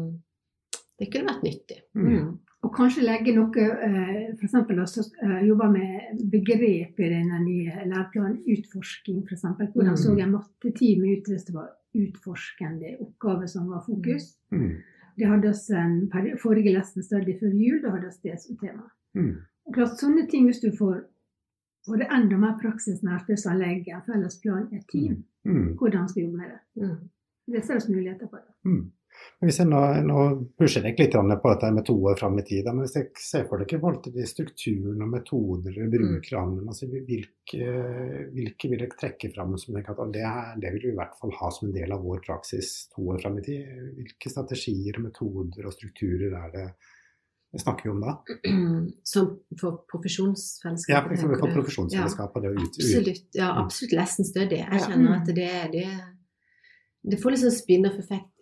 det 0.99 1.11
kunne 1.11 1.27
vært 1.33 1.43
nyttig. 1.43 1.79
Og 2.63 2.71
kanskje 2.73 3.03
legge 3.05 3.33
noe 3.35 3.61
eh, 3.61 4.33
F.eks. 4.39 4.53
også 4.53 5.03
jobbe 5.45 5.67
med 5.71 6.21
begrep 6.31 6.99
i 6.99 7.09
denne 7.11 7.37
nye 7.43 7.83
læreplanen. 7.85 8.39
Utforsking, 8.47 9.19
f.eks. 9.27 9.43
Hvordan 9.75 9.97
så 9.97 10.15
en 10.17 10.31
mattetime 10.31 11.11
ut 11.17 11.27
hvis 11.29 11.45
det 11.45 11.53
var 11.53 11.67
utforskende 11.95 12.95
oppgave 13.01 13.47
som 13.47 13.67
var 13.69 13.83
fokus. 13.85 14.37
Mm. 14.51 14.71
Det 15.17 15.27
hadde 15.27 15.49
oss 15.49 15.69
en 15.69 16.09
forrige 16.41 16.73
lesson 16.73 17.03
study 17.03 17.37
før 17.39 17.53
jul, 17.55 17.81
da 17.83 17.89
hadde 17.95 18.09
vi 18.23 18.29
det 18.29 18.39
som 18.41 18.57
tema. 18.57 18.89
Mm. 19.15 19.35
Og 19.65 19.73
klart 19.73 19.99
sånne 19.99 20.27
ting, 20.29 20.45
hvis 20.45 20.59
du 20.61 20.71
får 20.77 21.03
får 21.85 21.97
det 22.01 22.07
enda 22.11 22.37
mer 22.37 22.55
praksisnært 22.61 23.27
hvis 23.29 23.45
man 23.45 23.59
legger 23.59 23.95
en 23.95 24.01
felles 24.07 24.39
plan 24.41 24.67
i 24.71 24.75
et 24.77 24.87
team, 24.91 25.23
Mm. 25.45 25.75
hvordan 25.77 26.07
skal 26.09 26.21
vi 26.21 26.25
jobbe 26.25 26.37
med 26.37 26.49
det. 26.49 26.59
Mm. 26.81 27.09
Det 27.53 27.65
ser 27.65 27.79
vi 27.87 27.93
muligheter 27.95 28.27
for. 28.29 28.37
det. 28.37 28.91
Mm. 29.35 29.45
Hvis 29.49 29.59
jeg 29.59 29.67
nå, 29.67 29.79
nå 30.07 30.19
pusher 30.57 30.85
jeg 30.87 30.95
litt 30.97 31.15
på 31.15 31.51
dette 31.51 31.69
med 31.75 31.85
to 31.85 31.95
år 32.09 32.15
fram 32.19 32.39
i 32.39 32.45
tid, 32.47 32.65
men 32.71 32.85
hvis 32.85 32.95
jeg 32.95 33.09
ser 33.19 33.45
for 33.49 33.61
dere 33.61 33.79
forhold 33.81 34.01
til 34.05 34.15
de 34.15 34.25
strukturene 34.29 35.03
og 35.05 35.11
metoder 35.11 35.75
dere 35.75 35.89
bruker, 35.91 36.39
mm. 36.39 36.61
altså, 36.71 36.87
hvilke, 36.89 37.69
hvilke 38.33 38.71
vil 38.71 38.81
dere 38.85 38.99
trekke 38.99 39.31
fram 39.35 39.57
som 39.61 39.75
tenker 39.75 39.95
at 39.95 40.13
det, 40.15 40.25
det 40.63 40.73
vil 40.77 40.87
vi 40.87 40.93
i 40.93 40.99
hvert 40.99 41.17
fall 41.19 41.35
ha 41.41 41.51
som 41.51 41.69
en 41.69 41.75
del 41.75 41.91
av 41.95 42.03
vår 42.07 42.23
praksis 42.25 42.73
to 42.95 43.05
år 43.13 43.21
fram 43.23 43.39
i 43.41 43.45
tid? 43.45 43.71
Hvilke 43.99 44.31
strategier, 44.33 45.01
metoder 45.03 45.67
og 45.67 45.75
strukturer 45.75 46.35
er 46.41 46.53
det 46.55 46.67
vi 47.55 47.59
snakker 47.59 47.83
vi 47.87 47.89
om 47.93 48.01
da? 48.03 48.13
Som 49.07 49.27
for 49.59 49.71
Ja, 49.71 49.83
profesjonsfellesskapet? 49.93 51.19
for, 51.21 51.29
for, 51.29 51.39
for 51.39 51.47
du? 51.47 51.53
profesjonsfellesskapet. 51.55 52.41
det 52.43 52.49
å 52.49 52.55
ut, 52.57 52.65
ut, 52.65 52.79
Absolutt. 52.81 53.29
Ja, 53.37 53.51
Mm. 53.53 53.61
absolutt 53.63 53.93
lesson 53.95 54.25
study. 54.27 54.55
Jeg 54.59 54.67
Ja. 54.81 54.87
kjenner 54.89 55.15
at 55.21 55.25
det, 55.25 55.51
det, 55.71 55.87
det 57.11 57.21
får 57.21 57.31
litt 57.31 57.43
sånn 57.45 57.55
spin-off-effekt 57.55 58.34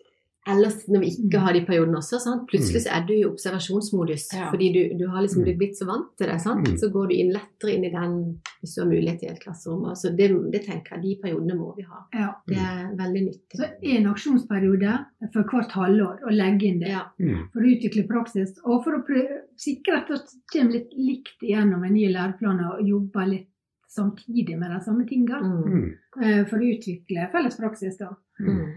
ellers 0.46 0.88
når 0.88 1.00
vi 1.00 1.08
ikke 1.14 1.40
har 1.40 1.52
de 1.56 1.60
periodene 1.64 1.96
også. 1.96 2.18
Sant? 2.20 2.42
Plutselig 2.50 2.82
så 2.84 2.90
er 2.92 3.06
du 3.08 3.12
i 3.14 3.24
observasjonsmodus 3.24 4.26
Ja. 4.34 4.50
fordi 4.50 4.72
du, 4.74 4.80
du 4.98 5.06
har 5.08 5.22
liksom 5.22 5.42
Mm. 5.44 5.56
blitt 5.58 5.76
så 5.78 5.86
vant 5.86 6.10
til 6.18 6.26
det. 6.28 6.40
Sant? 6.40 6.68
Mm. 6.68 6.76
Så 6.78 6.90
går 6.92 7.08
du 7.08 7.14
inn 7.14 7.32
lettere 7.32 7.72
inn 7.74 7.84
i 7.84 7.90
den 7.90 8.40
hvis 8.60 8.74
du 8.74 8.80
har 8.82 8.90
mulighet 8.90 9.22
i 9.22 9.26
et 9.32 9.40
klasserom. 9.40 9.86
Så 9.96 10.10
det, 10.16 10.28
det 10.52 10.62
tenker 10.66 10.96
jeg, 10.96 11.02
de 11.02 11.14
periodene 11.22 11.56
må 11.56 11.74
vi 11.76 11.82
ha. 11.82 12.02
Ja. 12.12 12.34
Det 12.46 12.56
er 12.56 12.94
veldig 12.96 13.22
nyttig. 13.28 13.56
Så 13.60 13.70
en 13.82 14.06
aksjonsperiode 14.12 14.92
for 15.32 15.42
hvert 15.44 15.72
halvår, 15.72 16.20
å 16.28 16.30
legge 16.34 16.62
inn 16.68 16.80
det. 16.80 16.88
Ja. 16.92 17.04
Mm. 17.20 17.48
For 17.52 17.60
å 17.60 17.72
utvikle 17.74 18.06
praksis, 18.08 18.54
og 18.64 18.84
for 18.84 18.98
å 18.98 19.04
prøve, 19.06 19.40
sikre 19.56 19.96
at 20.02 20.08
det 20.08 20.20
kommer 20.52 20.72
litt 20.72 20.90
likt 20.96 21.40
gjennom 21.42 21.84
en 21.84 21.92
ny 21.94 22.08
læreplan 22.12 22.60
og 22.68 22.84
jobbe 22.86 23.28
litt 23.28 23.48
samtidig 23.88 24.58
med 24.58 24.70
de 24.74 24.80
samme 24.84 25.06
tingene. 25.06 25.40
Mm. 25.40 25.64
Mm. 25.72 25.90
eh, 26.22 26.44
For 26.50 26.58
å 26.58 26.72
utvikle 26.74 27.30
felles 27.32 27.56
praksis 27.60 27.96
da, 27.98 28.08
Mm. 28.40 28.72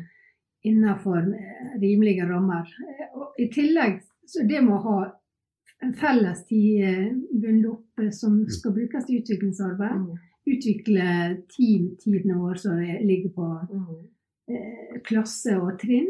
Innenfor 0.70 1.18
eh, 1.34 1.80
rimelige 1.82 2.28
rammer. 2.30 2.68
Eh, 2.90 3.08
Og 3.18 3.34
I 3.40 3.48
tillegg, 3.54 4.02
så 4.28 4.44
det 4.48 4.62
må 4.64 4.78
ha 4.84 4.98
en 5.86 5.94
felles 5.94 6.44
tid 6.50 7.24
bundet 7.42 7.68
opp 7.72 8.02
som 8.14 8.40
skal 8.50 8.74
brukes 8.74 9.06
til 9.06 9.22
utviklingsarbeid. 9.22 9.98
Mm. 10.02 10.18
Utvikle 10.48 11.08
teamtidene 11.54 12.38
våre 12.40 12.58
som 12.58 12.80
er- 12.80 13.02
ligger 13.06 13.30
på 13.36 13.48
Mm. 13.74 14.08
eh, 14.50 15.00
klasse 15.04 15.58
og 15.62 15.80
trinn. 15.80 16.08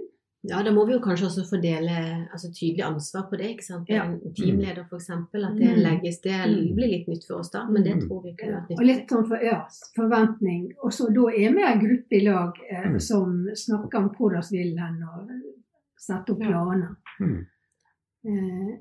Ja, 0.50 0.62
da 0.64 0.72
må 0.72 0.86
vi 0.88 0.94
jo 0.94 1.00
kanskje 1.00 1.26
også 1.28 1.44
fordele 1.50 2.28
altså, 2.32 2.48
tydelig 2.54 2.84
ansvar 2.86 3.26
på 3.30 3.38
det. 3.38 3.50
ikke 3.56 3.64
sant? 3.66 3.90
Ja. 3.90 4.04
En 4.06 4.20
teamleder 4.34 4.86
f.eks. 4.90 5.10
At 5.10 5.32
det 5.32 5.72
Mm. 5.76 5.82
legges 5.84 6.22
Det 6.22 6.32
Mm. 6.48 6.76
blir 6.76 6.88
litt 6.88 7.08
nytt 7.08 7.26
for 7.28 7.40
oss 7.40 7.50
da, 7.52 7.66
men 7.70 7.84
det 7.84 7.96
Mm. 7.96 8.08
tror 8.08 8.24
vi 8.24 8.34
kunne 8.40 8.62
vært 8.68 8.80
Og 8.80 8.86
litt 8.86 9.08
sånn 9.10 9.28
for, 9.28 9.38
ja, 9.44 9.66
forventning. 9.96 10.72
Og 10.84 10.92
så 10.92 11.08
da 11.14 11.28
er 11.30 11.54
vi 11.54 11.62
en 11.64 11.80
gruppe 11.80 12.12
i 12.14 12.24
lag 12.24 12.54
eh, 12.72 12.98
som 13.00 13.48
snakker 13.54 13.96
om 13.98 14.10
hvordan 14.16 14.44
vi 14.52 14.58
vil 14.64 14.78
hen, 14.78 15.04
og 15.04 15.30
setter 15.98 16.34
opp 16.34 16.42
Ja. 16.42 16.48
planer. 16.48 16.96
Mm. 17.20 17.46
Eh. 18.26 18.78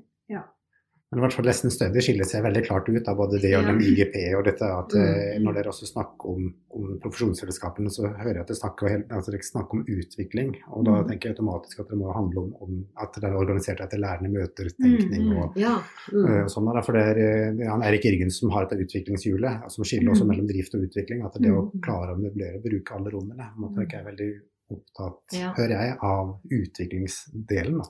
Men 1.09 1.19
i 1.19 1.23
hvert 1.23 1.35
fall 1.37 1.45
Lesson 1.47 1.71
Study 1.71 2.01
skiller 2.03 2.27
seg 2.27 2.41
veldig 2.43 2.65
klart 2.67 2.89
ut 2.91 3.05
av 3.07 3.15
både 3.15 3.37
det 3.39 3.53
og 3.55 3.63
Ja. 3.63 3.67
den 3.71 3.79
IGP 3.79 4.15
og 4.35 4.43
dette 4.43 4.67
at 4.67 4.91
eh, 4.93 5.37
Mm. 5.39 5.43
når 5.45 5.53
dere 5.55 5.69
også 5.71 5.87
snakker 5.87 6.25
om, 6.27 6.53
om 6.75 6.99
profesjonsfellesskapene, 6.99 7.87
så 7.89 8.11
hører 8.11 8.33
jeg 8.35 8.41
at 8.43 8.47
dere 8.51 8.59
snakker, 8.59 9.07
altså 9.07 9.31
dere 9.31 9.39
snakker 9.47 9.73
om 9.79 9.85
utvikling. 9.87 10.51
Og 10.75 10.83
da 10.83 10.91
Mm. 11.01 11.07
tenker 11.07 11.29
jeg 11.29 11.37
automatisk 11.37 11.79
at 11.79 11.87
det 11.87 11.97
må 11.97 12.11
handle 12.13 12.39
om, 12.43 12.53
om 12.59 12.85
at 12.99 13.13
det 13.13 13.23
er 13.23 13.37
organisert 13.39 13.79
etter 13.79 13.97
lærende 14.03 14.29
møter, 14.35 14.67
tenkning 14.83 15.23
Mm, 15.23 15.31
mm. 15.31 15.37
og, 15.43 15.55
Ja. 15.55 15.75
eh, 15.77 16.11
Mm. 16.11 16.43
og 16.43 16.49
sånn. 16.51 16.83
For 16.83 16.91
det 16.91 17.01
er, 17.01 17.17
eh, 17.23 17.53
det 17.55 17.61
er 17.65 17.69
han 17.71 17.83
Erik 17.83 18.03
Irgen 18.03 18.29
som 18.29 18.49
har 18.49 18.65
dette 18.65 18.83
utviklingshjulet, 18.83 19.63
altså, 19.63 19.75
som 19.79 19.83
skiller 19.85 20.11
også 20.11 20.25
Mm. 20.25 20.27
mellom 20.27 20.47
drift 20.47 20.75
og 20.75 20.81
utvikling. 20.83 21.23
At 21.25 21.33
det 21.39 21.47
å 21.49 21.71
Mm. 21.71 21.79
klare 21.79 22.11
å 22.15 22.19
møblere 22.19 22.55
og 22.57 22.63
bruke 22.63 22.91
alle 22.91 23.11
rommene, 23.11 23.47
måte 23.57 23.79
er 23.95 24.03
veldig 24.03 24.41
opptatt, 24.75 25.23
Ja. 25.31 25.53
hører 25.53 25.69
jeg, 25.87 25.97
av 26.03 26.37
utviklingsdelen. 26.51 27.77
da. 27.79 27.87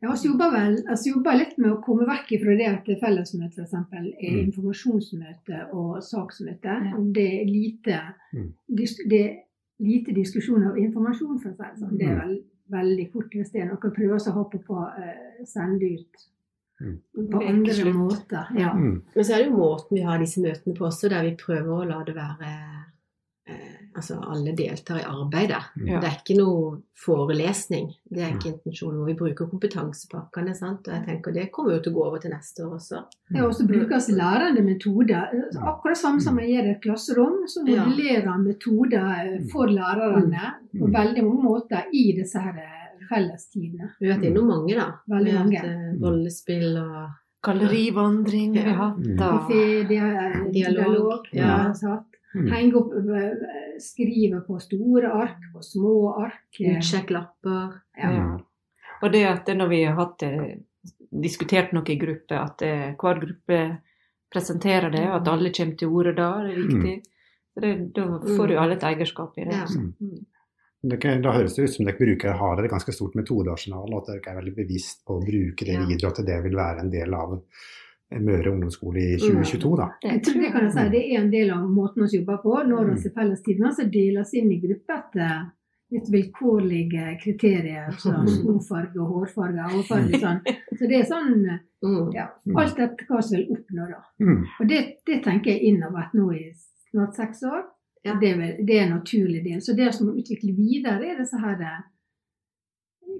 Ja, 0.00 0.12
har 0.14 0.28
jobba 0.28 0.48
altså 0.86 1.10
litt 1.38 1.56
med 1.58 1.72
å 1.72 1.80
komme 1.82 2.06
vekk 2.06 2.28
fra 2.44 2.54
det 2.56 2.66
at 2.70 2.84
fellesmøte 3.00 3.64
f.eks. 3.64 3.72
er 3.74 4.30
Mm. 4.30 4.46
informasjonsmøte 4.46 5.72
og 5.74 5.98
saksmøte. 6.02 6.76
Det 7.14 7.26
er 7.40 7.44
lite, 7.46 8.00
Mm. 8.34 8.52
det 9.08 9.20
er 9.26 9.36
lite 9.80 10.14
diskusjon 10.14 10.64
av 10.68 10.76
informasjon, 10.78 11.40
for 11.42 11.50
å 11.50 11.56
si 11.56 11.62
det 11.62 11.78
sånn. 11.80 11.98
Det 11.98 12.06
er 12.06 12.14
Mm. 12.14 12.20
vel, 12.28 12.42
veldig 12.70 13.12
kort 13.12 13.30
hvis 13.34 13.50
det 13.52 13.62
er 13.62 13.66
noe 13.66 13.76
å 13.76 13.94
prøve 13.94 14.14
å 14.14 14.32
ha 14.32 14.44
på, 14.44 14.58
på 14.64 14.98
eh, 14.98 15.44
sende 15.44 15.82
ut 15.82 16.28
Mm. 16.80 16.98
på 17.32 17.42
andre 17.48 17.92
måter. 17.92 18.46
Ja. 18.56 18.72
Mm. 18.74 19.02
Men 19.16 19.24
så 19.24 19.34
er 19.34 19.38
det 19.38 19.50
jo 19.50 19.56
måten 19.56 19.90
vi 19.96 20.02
har 20.02 20.18
disse 20.18 20.38
møtene 20.40 20.76
på 20.76 20.86
også, 20.86 21.08
der 21.08 21.22
vi 21.24 21.34
prøver 21.34 21.66
å 21.74 21.88
la 21.88 22.04
det 22.04 22.14
være 22.14 22.84
Altså 23.98 24.14
alle 24.30 24.52
deltar 24.54 24.98
i 25.00 25.04
arbeidet. 25.08 25.62
Ja. 25.86 25.98
Det 26.00 26.06
er 26.08 26.16
ikke 26.20 26.36
noe 26.38 26.82
forelesning. 26.94 27.88
Det 28.10 28.20
er 28.22 28.34
ikke 28.36 28.52
intensjonen. 28.52 28.98
vår. 29.00 29.06
Vi 29.06 29.14
bruker 29.14 29.48
kompetansepakkene. 29.50 30.54
sant? 30.54 30.86
Og 30.88 30.94
jeg 30.94 31.04
tenker 31.06 31.32
det 31.34 31.50
kommer 31.52 31.72
jo 31.74 31.80
til 31.82 31.92
å 31.92 31.96
gå 31.96 32.04
over 32.06 32.18
til 32.22 32.30
neste 32.30 32.62
år 32.66 32.74
også. 32.78 33.00
og 33.42 33.52
så 33.54 33.66
brukes 33.66 34.08
lærende 34.10 34.62
metoder. 34.62 35.32
Akkurat 35.62 35.96
samme 35.96 36.20
som 36.20 36.38
jeg 36.38 36.48
gjør 36.50 36.66
i 36.68 36.70
et 36.76 36.82
klasserom, 36.82 37.38
så 37.48 37.66
Ja. 37.66 37.84
modellerer 37.84 38.26
han 38.30 38.44
metoder 38.44 39.10
eh, 39.24 39.40
for 39.52 39.66
lærerne 39.66 40.54
på 40.78 40.86
Mm. 40.86 40.92
veldig 40.94 41.24
mange 41.24 41.42
måter 41.42 41.82
i 41.92 42.12
disse 42.12 42.38
her 42.38 42.54
eh, 42.56 43.06
fellestidene. 43.08 43.90
Vi 44.00 44.08
har 44.10 44.18
vært 44.18 44.26
innom 44.30 44.46
mange, 44.46 44.74
da. 44.76 44.92
Veldig 45.08 45.34
mange. 45.34 45.64
eh, 45.64 45.94
rollespill 46.02 46.76
og 46.76 47.08
Gallerivandring 47.42 48.56
har 48.56 48.64
vi 48.64 48.70
Ja. 48.70 48.76
hatt. 48.76 48.96
Mm. 48.98 49.16
da. 49.16 49.38
Kafé, 49.38 49.88
dia- 49.88 50.50
Dialog, 50.52 50.84
dialog. 50.84 51.26
ja. 51.32 51.72
Mm. 52.38 52.48
Henge 52.52 52.78
opp, 52.78 52.92
eh, 52.94 53.74
skrive 53.82 54.40
på 54.46 54.58
store 54.62 55.10
ark, 55.12 55.40
på 55.54 55.62
små 55.64 55.94
ark. 56.22 56.60
eh, 56.60 56.76
utsjekklapper. 56.78 57.80
Ja. 57.98 58.10
Ja. 58.14 58.38
Og 59.02 59.12
det 59.12 59.24
at 59.26 59.44
det 59.46 59.56
når 59.58 59.68
vi 59.70 59.82
har 59.84 59.94
hatt 59.98 60.18
det, 60.22 60.62
diskutert 61.10 61.72
noe 61.72 61.86
i 61.88 61.98
gruppe, 61.98 62.38
at 62.38 62.62
eh, 62.62 62.94
hver 62.98 63.20
gruppe 63.22 63.60
presenterer 64.32 64.90
det, 64.92 65.04
og 65.08 65.20
at 65.22 65.28
alle 65.32 65.52
kommer 65.56 65.76
til 65.80 65.88
orde 65.88 66.14
da, 66.16 66.30
det 66.44 66.52
er 66.54 66.66
viktig. 66.66 66.96
Så 67.54 67.60
det, 67.64 67.70
da 67.96 68.02
får 68.36 68.52
jo 68.52 68.58
alle 68.60 68.76
et 68.76 68.84
eierskap 68.84 69.38
i 69.38 69.46
det. 69.48 69.54
Ja. 69.56 69.66
Mm. 69.72 69.94
Mm. 70.00 70.26
Dere, 70.88 71.16
da 71.24 71.32
høres 71.34 71.56
det 71.56 71.64
ut 71.64 71.72
som 71.74 71.86
dere 71.88 71.98
bruker, 71.98 72.36
har 72.38 72.60
et 72.62 72.70
ganske 72.70 72.92
stort 72.94 73.16
metodearsenal, 73.18 73.88
og 73.90 74.02
at 74.02 74.12
dere 74.12 74.30
er 74.34 74.38
veldig 74.38 74.54
bevisst 74.60 75.00
på 75.06 75.16
å 75.18 75.24
bruke 75.24 75.64
det 75.66 75.74
Ja. 75.74 75.86
videre, 75.86 76.10
og 76.12 76.18
at 76.18 76.26
det 76.26 76.42
vil 76.44 76.54
være 76.54 76.84
en 76.84 76.90
del 76.90 77.14
av 77.14 77.40
Møre 78.10 78.50
ungdomsskole 78.54 79.02
i 79.02 79.18
2022. 79.20 79.76
da. 79.76 79.90
Jeg 80.02 80.22
tror 80.24 80.40
det 80.40 80.50
kan 80.54 80.64
jeg 80.64 80.72
si, 80.72 80.84
det 80.94 81.02
er 81.04 81.20
en 81.20 81.30
del 81.30 81.50
av 81.52 81.68
måten 81.68 82.06
vi 82.06 82.18
jobber 82.18 82.38
på. 82.42 82.54
Når 82.68 82.90
vi 82.92 82.98
i 83.04 83.14
fellestidene 83.14 83.72
så 83.76 83.84
deles 83.92 84.34
inn 84.34 84.52
i 84.52 84.60
grupper 84.62 85.02
etter 85.02 85.34
litt 85.92 86.08
vilkårlige 86.12 87.14
kriterier, 87.22 87.92
som 88.00 88.26
skofarge 88.28 89.00
og 89.00 89.12
hårfarge 89.14 89.64
og 89.66 89.76
hårfarge. 89.78 90.20
Sånn. 90.20 90.40
Så 90.76 90.88
det 90.88 91.02
er 91.02 91.08
sånn 91.08 91.58
Mm. 91.78 92.10
ja, 92.10 92.24
alt 92.58 92.78
etter 92.82 93.06
hva 93.06 93.20
som 93.22 93.36
vil 93.36 93.52
oppnå, 93.54 93.84
da. 93.86 94.00
Mm. 94.18 94.40
Og 94.60 94.66
det, 94.66 94.78
det 95.06 95.20
tenker 95.22 95.52
jeg 95.52 95.68
innover 95.70 96.08
nå 96.18 96.32
i 96.34 96.48
snart 96.90 97.14
seks 97.14 97.44
år. 97.46 97.68
Det, 98.02 98.30
er 98.32 98.38
vel, 98.38 98.56
det 98.66 98.74
er 98.74 98.86
en 98.86 98.96
naturlig 98.96 99.44
del. 99.44 99.60
Så 99.62 99.76
det 99.78 99.92
som 99.94 100.08
må 100.08 100.16
utvikle 100.18 100.54
videre, 100.56 101.04
er 101.06 101.20
disse 101.20 101.38
her 101.38 101.60
eh, 101.62 101.80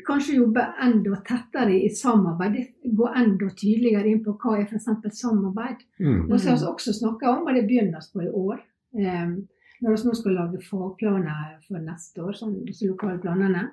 Kanskje 0.06 0.37
jobbe 0.38 0.62
enda 0.82 1.16
tettere 1.26 1.74
i 1.84 1.88
samarbeid. 1.90 2.56
Gå 2.84 3.08
enda 3.16 3.48
tydeligere 3.50 4.08
inn 4.11 4.24
på 4.24 4.37
hva 4.38 4.58
er 4.58 4.66
f.eks. 4.66 4.88
samarbeid. 5.20 5.84
Mm. 6.00 6.26
Og 6.30 6.40
så 6.40 6.50
har 6.50 6.58
vi 6.61 6.66
også 6.72 6.94
snakka 6.96 7.30
om, 7.30 7.46
og 7.46 7.54
det 7.54 7.66
begynner 7.68 8.00
vi 8.04 8.12
på 8.12 8.26
i 8.26 8.30
år, 8.30 8.61
eh, 8.98 9.32
når 9.80 9.96
vi 9.96 10.08
nå 10.08 10.14
skal 10.18 10.34
lage 10.34 10.61
fagplaner 10.66 11.58
for 11.66 11.78
neste 11.82 12.22
år, 12.24 12.32
sånn 12.34 12.64
disse 12.66 12.88
lokale 12.88 13.20
planene, 13.22 13.68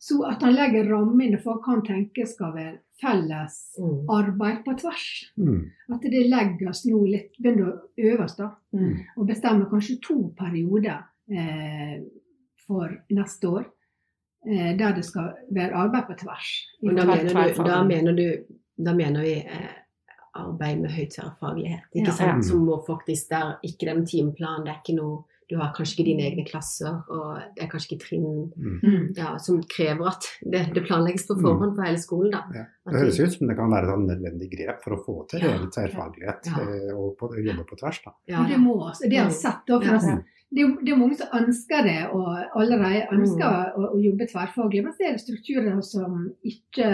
så 0.00 0.22
at 0.30 0.40
han 0.42 0.54
legger 0.56 0.88
rammene 0.88 1.38
for 1.42 1.60
hva 1.60 1.74
han 1.74 1.82
tenker 1.84 2.26
skal 2.26 2.54
være 2.54 2.78
felles 3.00 3.76
Mm. 3.80 4.06
arbeid 4.08 4.64
på 4.64 4.74
tvers. 4.80 5.04
Mm. 5.38 5.70
At 5.92 6.02
det 6.02 6.28
legges 6.28 6.86
nå 6.86 7.02
litt 7.06 7.36
Begynner 7.40 7.68
å 7.68 7.80
øves, 7.96 8.36
da. 8.36 8.50
Mm. 8.74 8.96
Og 9.16 9.26
bestemmer 9.26 9.68
kanskje 9.70 10.00
to 10.02 10.34
perioder 10.36 11.04
eh, 11.30 12.00
for 12.66 12.88
neste 13.10 13.48
år. 13.48 13.64
Eh, 14.46 14.78
der 14.78 14.94
det 14.96 15.04
skal 15.04 15.32
være 15.52 15.74
arbeid 15.74 16.06
på 16.08 16.14
tvers. 16.22 16.48
Og 16.82 16.96
da 16.96 17.04
mener, 17.04 17.32
du, 17.54 17.62
da 17.64 17.82
mener 17.84 18.12
du 18.16 18.54
Da 18.84 18.94
mener 18.96 19.20
vi 19.20 19.32
eh, 19.44 19.74
arbeid 20.34 20.80
med 20.80 20.90
høy 20.90 21.04
tverrfaglighet. 21.12 21.80
Ikke 21.94 22.06
Ja. 22.08 22.12
sant? 22.16 22.36
Ja. 22.36 22.42
Som 22.48 22.64
må 22.64 22.78
faktisk 22.86 23.28
der 23.30 23.58
ikke 23.62 23.86
den 23.86 24.06
timeplanen, 24.06 24.64
det 24.66 24.72
er 24.72 24.80
ikke 24.80 24.96
noe 24.96 25.24
Du 25.50 25.56
har 25.58 25.72
kanskje 25.74 25.96
ikke 25.98 26.06
dine 26.06 26.22
egne 26.28 26.44
klasser, 26.46 27.00
og 27.10 27.40
det 27.56 27.64
er 27.64 27.70
kanskje 27.72 27.96
ikke 27.96 28.04
trinn 28.06 28.26
Mm. 28.56 28.76
Mm. 28.84 29.06
ja, 29.16 29.32
som 29.42 29.60
krever 29.66 30.06
at 30.12 30.24
det, 30.46 30.60
det 30.74 30.84
planlegges 30.86 31.26
på 31.26 31.34
forhånd 31.40 31.74
for 31.74 31.82
hele 31.82 31.98
skolen. 31.98 32.30
da. 32.30 32.42
Ja. 32.54 32.64
Det 32.90 33.00
høres 33.02 33.18
ut 33.20 33.32
som 33.34 33.48
det 33.50 33.56
kan 33.58 33.70
være 33.74 33.90
et 33.96 34.04
nødvendig 34.06 34.48
grep 34.54 34.82
for 34.84 34.94
å 34.94 35.00
få 35.04 35.16
til 35.28 35.40
Ja. 35.42 35.56
tverrfaglighet 35.66 36.46
Ja. 36.46 36.60
eh, 36.62 36.92
og 36.96 37.16
på, 37.18 37.32
jobbe 37.34 37.64
på 37.66 37.76
tvers. 37.82 38.00
da. 38.04 38.12
ja, 38.28 38.46
det 38.48 38.58
må 38.62 38.76
også, 38.90 39.08
det 39.10 39.18
har 39.18 39.30
sett 39.30 39.66
da, 39.66 39.80
for 39.80 39.84
Ja. 39.90 39.98
altså, 39.98 40.22
det, 40.52 40.64
det 40.84 40.92
er 40.92 40.96
mange 40.98 41.16
som 41.16 41.28
ønsker 41.34 41.82
det, 41.86 42.00
og 42.10 42.26
allerede 42.58 43.06
ønsker 43.12 43.74
å, 43.76 43.94
å 43.94 43.98
jobbe 44.02 44.26
tverrfaglig. 44.30 44.82
Men 44.84 44.92
så 44.92 45.04
er 45.06 45.12
det 45.14 45.20
strukturer 45.22 45.82
som 45.82 46.30
ikke 46.42 46.88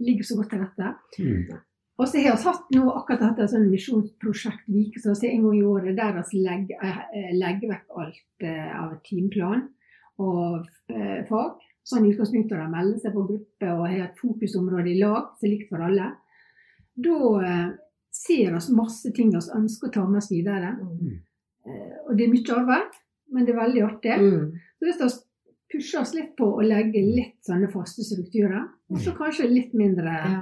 ligger 0.00 0.24
så 0.24 0.36
godt 0.36 0.50
til 0.50 0.60
rette. 0.64 0.94
Mm. 1.18 1.60
Og 2.00 2.08
så 2.08 2.22
har 2.24 2.38
vi 2.38 2.46
hatt 2.48 2.70
nå 2.72 2.84
akkurat 2.94 3.26
hatt 3.26 3.42
et 3.44 3.52
sånn 3.52 3.68
misjonsprosjekt 3.68 4.70
like, 4.72 5.02
så 5.02 5.12
vi 5.20 5.34
en 5.34 5.44
gang 5.44 5.58
i 5.58 5.66
året 5.68 5.98
der 5.98 6.16
vi 6.30 6.44
legger, 6.46 6.80
eh, 7.12 7.34
legger 7.36 7.74
vekk 7.74 7.98
alt 8.02 8.46
eh, 8.48 8.70
av 8.80 8.94
timeplan 9.04 9.66
og 10.20 10.64
eh, 10.88 11.20
fag. 11.28 11.60
Sånn 11.84 12.06
i 12.06 12.14
utgangspunktet 12.14 12.56
de 12.56 12.70
melder 12.72 13.02
seg 13.02 13.12
på 13.12 13.26
gruppe 13.28 13.74
og 13.74 13.86
har 13.88 14.06
et 14.06 14.18
fokusområde 14.20 14.92
i 14.92 14.98
lag 15.00 15.30
som 15.36 15.48
er 15.48 15.54
likt 15.54 15.70
for 15.72 15.84
alle. 15.84 16.08
Da 17.00 17.18
ser 18.10 18.52
vi 18.56 18.74
masse 18.76 19.12
ting 19.16 19.30
vi 19.32 19.40
ønsker 19.40 19.88
å 19.88 19.94
ta 19.94 20.04
med 20.06 20.20
oss 20.20 20.30
videre. 20.32 20.74
Mm. 20.76 21.18
Eh, 21.66 21.98
og 22.06 22.16
det 22.16 22.26
er 22.26 22.32
mye 22.32 22.56
arbeid, 22.56 23.00
men 23.30 23.46
det 23.46 23.54
er 23.54 23.60
veldig 23.60 23.82
artig. 23.86 24.16
Mm. 24.20 24.62
Så 24.78 24.88
hvis 24.88 25.02
vi 25.02 25.10
pusher 25.70 26.02
oss 26.02 26.14
litt 26.16 26.32
på 26.38 26.48
å 26.56 26.64
legge 26.66 27.02
litt 27.04 27.38
sånne 27.46 27.70
faste 27.72 28.04
strukturer, 28.06 28.66
og 28.90 29.02
så 29.04 29.14
kanskje 29.16 29.50
litt 29.50 29.76
mindre 29.76 30.16
Ja. 30.16 30.40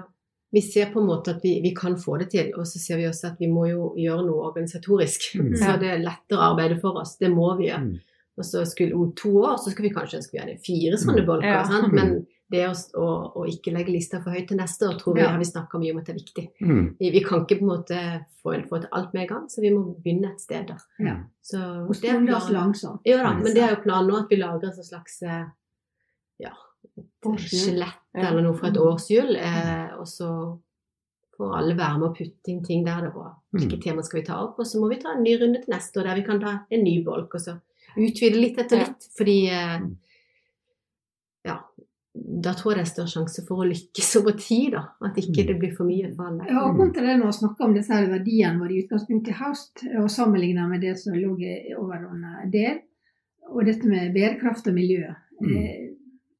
Vi 0.52 0.62
ser 0.64 0.86
på 0.92 1.00
en 1.02 1.06
måte 1.10 1.34
at 1.36 1.42
vi, 1.44 1.60
vi 1.60 1.74
kan 1.76 1.96
få 2.00 2.16
det 2.22 2.30
til, 2.32 2.52
og 2.56 2.64
så 2.66 2.78
ser 2.80 2.96
vi 2.96 3.04
også 3.08 3.26
at 3.34 3.40
vi 3.42 3.50
må 3.52 3.66
jo 3.68 3.90
gjøre 4.00 4.22
noe 4.24 4.46
organisatorisk. 4.48 5.26
Mm. 5.36 5.50
Så 5.60 5.74
det 5.82 5.90
er 5.92 5.98
lettere 6.00 6.40
arbeid 6.52 6.78
for 6.80 6.96
oss. 7.02 7.18
Det 7.20 7.28
må 7.30 7.50
vi 7.58 7.66
gjøre. 7.68 7.84
Mm. 7.84 7.98
Og 8.38 8.44
så 8.46 8.62
skulle, 8.70 8.94
om 8.94 9.12
to 9.18 9.32
år 9.42 9.56
så 9.58 9.72
skal 9.74 9.82
vi 9.88 9.90
kanskje 9.90 10.20
ønske 10.20 10.32
vi 10.36 10.38
hadde 10.40 10.58
fire 10.62 10.96
sånne 10.96 11.24
Mm. 11.24 11.26
bolker. 11.26 11.48
Ja. 11.52 11.64
Sant? 11.66 11.92
Men 11.92 12.12
det 12.54 12.60
å, 12.68 12.72
å, 12.96 13.08
å 13.42 13.46
ikke 13.50 13.72
legge 13.74 13.90
lista 13.92 14.20
for 14.22 14.30
høyt 14.32 14.46
til 14.48 14.56
neste 14.56 14.86
år, 14.88 14.94
tror 15.00 15.16
vi 15.16 15.20
Ja. 15.20 15.32
har 15.34 15.38
vi 15.42 15.48
snakka 15.50 15.80
mye 15.82 15.90
om 15.92 15.98
at 15.98 16.06
det 16.06 16.14
er 16.14 16.20
viktig. 16.22 16.44
Mm. 16.62 16.84
Vi, 17.00 17.10
vi 17.10 17.20
kan 17.26 17.42
ikke 17.44 17.58
på 17.58 17.66
en 17.66 17.72
måte 17.74 17.98
få, 18.40 18.54
få 18.70 18.78
til 18.84 18.88
alt 18.92 19.12
med 19.12 19.22
en 19.24 19.28
gang, 19.34 19.48
så 19.50 19.60
vi 19.60 19.72
må 19.74 19.82
begynne 20.00 20.30
et 20.32 20.40
sted. 20.40 20.70
da. 20.70 20.78
Ja. 21.02 21.16
Så 21.42 21.58
Og 21.88 21.92
det 22.00 22.14
oss 22.38 22.48
langsomt. 22.54 23.00
Ja 23.04 23.18
da, 23.26 23.34
men 23.34 23.52
det 23.52 23.66
er 23.66 23.74
jo 23.74 23.82
planen 23.82 24.08
nå 24.08 24.22
at 24.22 24.30
vi 24.30 24.36
lager 24.40 24.70
en 24.70 24.84
slags 24.86 25.20
eh, 25.26 25.44
ja. 26.46 26.54
Skjelett 27.38 27.98
eller 28.14 28.42
noe 28.42 28.56
fra 28.58 28.68
et 28.72 28.76
årshjul. 28.80 29.36
Eh, 29.36 29.94
og 29.98 30.06
så 30.08 30.28
får 31.38 31.54
alle 31.58 31.76
være 31.78 31.98
med 32.00 32.08
og 32.08 32.16
putte 32.18 32.50
inn 32.52 32.64
ting 32.66 32.84
der 32.86 33.00
det 33.06 33.12
var. 33.14 33.34
Hvilke 33.54 33.76
Mm. 33.78 33.82
tema 33.82 34.02
skal 34.02 34.20
vi 34.20 34.26
ta 34.26 34.40
opp? 34.44 34.58
Og 34.58 34.66
så 34.66 34.80
må 34.80 34.88
vi 34.90 34.96
ta 35.00 35.12
en 35.14 35.22
ny 35.22 35.36
runde 35.38 35.62
til 35.62 35.72
neste 35.74 36.00
år 36.00 36.04
der 36.04 36.14
vi 36.16 36.22
kan 36.26 36.40
ta 36.40 36.58
en 36.70 36.84
ny 36.84 37.04
bolk, 37.04 37.34
og 37.34 37.40
så 37.40 37.60
utvide 37.96 38.40
litt 38.40 38.58
etter 38.58 38.78
litt. 38.78 39.08
Fordi 39.16 39.46
eh, 39.48 39.78
Mm. 39.80 39.96
ja, 41.46 41.58
da 42.42 42.52
tror 42.54 42.74
jeg 42.74 42.78
det 42.84 42.86
er 42.88 42.90
større 42.94 43.12
sjanse 43.14 43.46
for 43.46 43.62
å 43.62 43.68
lykkes 43.68 44.16
over 44.20 44.32
tid, 44.32 44.72
da. 44.72 44.82
At 45.06 45.14
ikke 45.16 45.46
det 45.46 45.58
blir 45.60 45.76
for 45.76 45.84
mye 45.86 46.10
for 46.16 46.26
alle. 46.26 46.44
Ja, 46.50 46.64
og 46.68 46.76
kontra 46.76 47.02
det 47.06 47.18
når 47.20 47.26
vi 47.30 47.38
snakker 47.38 47.64
om 47.64 47.74
disse 47.74 47.94
verdiene 48.10 48.58
våre 48.58 48.74
i 48.74 48.82
utgangspunktet 48.82 49.28
i 49.28 49.38
høst, 49.38 49.84
og 50.02 50.10
sammenlignet 50.10 50.68
med 50.68 50.80
det 50.80 50.98
som 50.98 51.14
lå 51.14 51.38
i 51.38 51.74
overordnet 51.78 52.50
del, 52.50 52.80
og 53.48 53.64
dette 53.64 53.84
med 53.86 54.12
bærekraft 54.14 54.66
og 54.66 54.74
miljø, 54.74 55.14
Mm. 55.40 55.87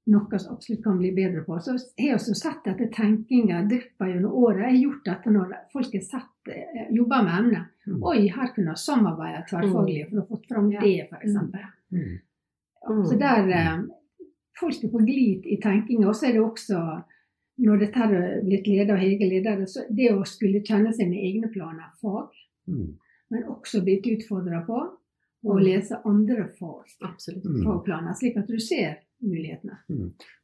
Noe 0.09 0.38
som 0.40 0.55
absolutt 0.55 0.83
kan 0.85 0.99
bli 0.99 1.11
bedre 1.12 1.42
på, 1.44 1.59
så 1.61 1.75
har 1.77 1.81
vi 1.97 2.12
også 2.14 2.35
sett 2.38 2.66
at 2.71 2.81
tenkinga 2.94 3.62
dryppa 3.68 4.09
gjennom 4.09 4.33
året 4.33 4.64
har 4.71 4.79
gjort 4.79 5.05
dette 5.05 5.33
når 5.35 5.53
folk 5.73 5.92
har 5.92 6.05
sett, 6.07 6.49
eh, 6.55 6.87
jobba 6.97 7.23
med 7.27 7.38
emnet. 7.38 7.66
Mm. 7.87 8.03
Oi, 8.03 8.29
her 8.29 8.53
kunne 8.55 8.73
vi 8.73 8.83
samarbeide 8.85 9.44
tverrfaglig 9.51 10.09
for 10.11 10.23
å 10.23 10.27
få 10.29 10.40
fram 10.49 10.71
det, 10.71 11.09
f.eks. 11.11 11.37
Mm. 11.92 13.05
Så 13.05 13.18
der 13.21 13.49
eh, 13.53 13.79
folk 14.59 14.85
er 14.85 14.92
på 14.92 15.05
glid 15.05 15.47
i 15.47 15.59
tenkinga. 15.61 16.09
Og 16.09 16.16
så 16.16 16.29
er 16.29 16.33
det 16.38 16.44
også 16.44 16.81
når 17.59 17.81
dette 17.83 17.99
har 17.99 18.12
blitt 18.47 18.66
leder 18.71 18.94
av 18.94 19.01
Hege 19.03 19.27
ledere, 19.29 19.66
så 19.66 19.83
det 19.90 20.12
å 20.14 20.23
skulle 20.27 20.62
kjenne 20.62 20.92
sine 20.94 21.16
egne 21.16 21.51
planer, 21.53 21.90
fag, 22.01 22.31
Mm. 22.68 22.94
men 23.31 23.44
også 23.49 23.81
blitt 23.83 24.05
utfordra 24.07 24.64
på 24.66 24.77
å 25.44 25.55
Mm. 25.55 25.62
lese 25.64 26.01
andre 26.05 26.49
fag, 26.59 26.85
Mm. 27.03 27.64
fagplaner, 27.64 28.14
slik 28.14 28.37
at 28.37 28.47
du 28.47 28.59
ser 28.59 28.99
mulighetene. 29.24 29.78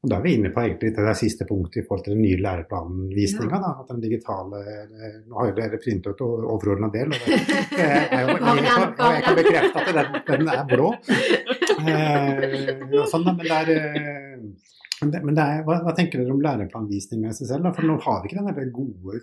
Og 0.03 0.11
Da 0.11 0.17
er 0.19 0.25
vi 0.25 0.35
inne 0.37 0.51
på 0.55 0.63
egentlig 0.65 0.91
til 0.97 1.07
det 1.07 1.15
siste 1.19 1.47
punktet 1.49 1.83
i 1.83 1.85
forhold 1.87 2.05
til 2.07 2.15
den 2.17 2.25
nye 2.25 2.41
læreplanvisninga. 2.43 3.61
da, 3.63 3.71
At 3.81 3.93
den 3.93 4.03
digitale 4.03 4.63
eh, 4.65 5.19
Nå 5.29 5.39
har 5.39 5.51
jo 5.51 5.57
dere 5.59 5.81
printet 5.83 6.15
ut 6.15 6.25
overordna 6.27 6.91
del, 6.95 7.15
og 7.15 7.21
det 7.25 7.39
er 8.19 8.25
jo, 8.25 8.35
jeg, 8.35 9.23
kan 9.29 9.39
bekrefte 9.39 9.85
at 9.85 9.93
den, 9.99 10.21
den 10.31 10.55
er 10.57 10.65
blå. 10.71 10.93
Eh, 11.85 13.03
sånn, 13.11 13.25
men 13.27 13.41
det 13.43 13.51
er, 13.53 13.71
eh, 13.75 14.14
men 15.05 15.13
det, 15.15 15.21
men 15.29 15.37
det 15.37 15.45
er, 15.45 15.63
hva, 15.67 15.77
hva 15.85 15.93
tenker 15.97 16.19
dere 16.23 16.33
om 16.35 16.41
læreplanvisning 16.45 17.21
med 17.23 17.35
SSL? 17.37 17.63
Da? 17.63 17.71
For 17.77 17.87
nå 17.87 17.99
har 18.03 18.23
vi 18.25 18.31
ikke 18.33 18.41
den 18.41 18.49
der 18.57 18.71
gode 18.75 19.21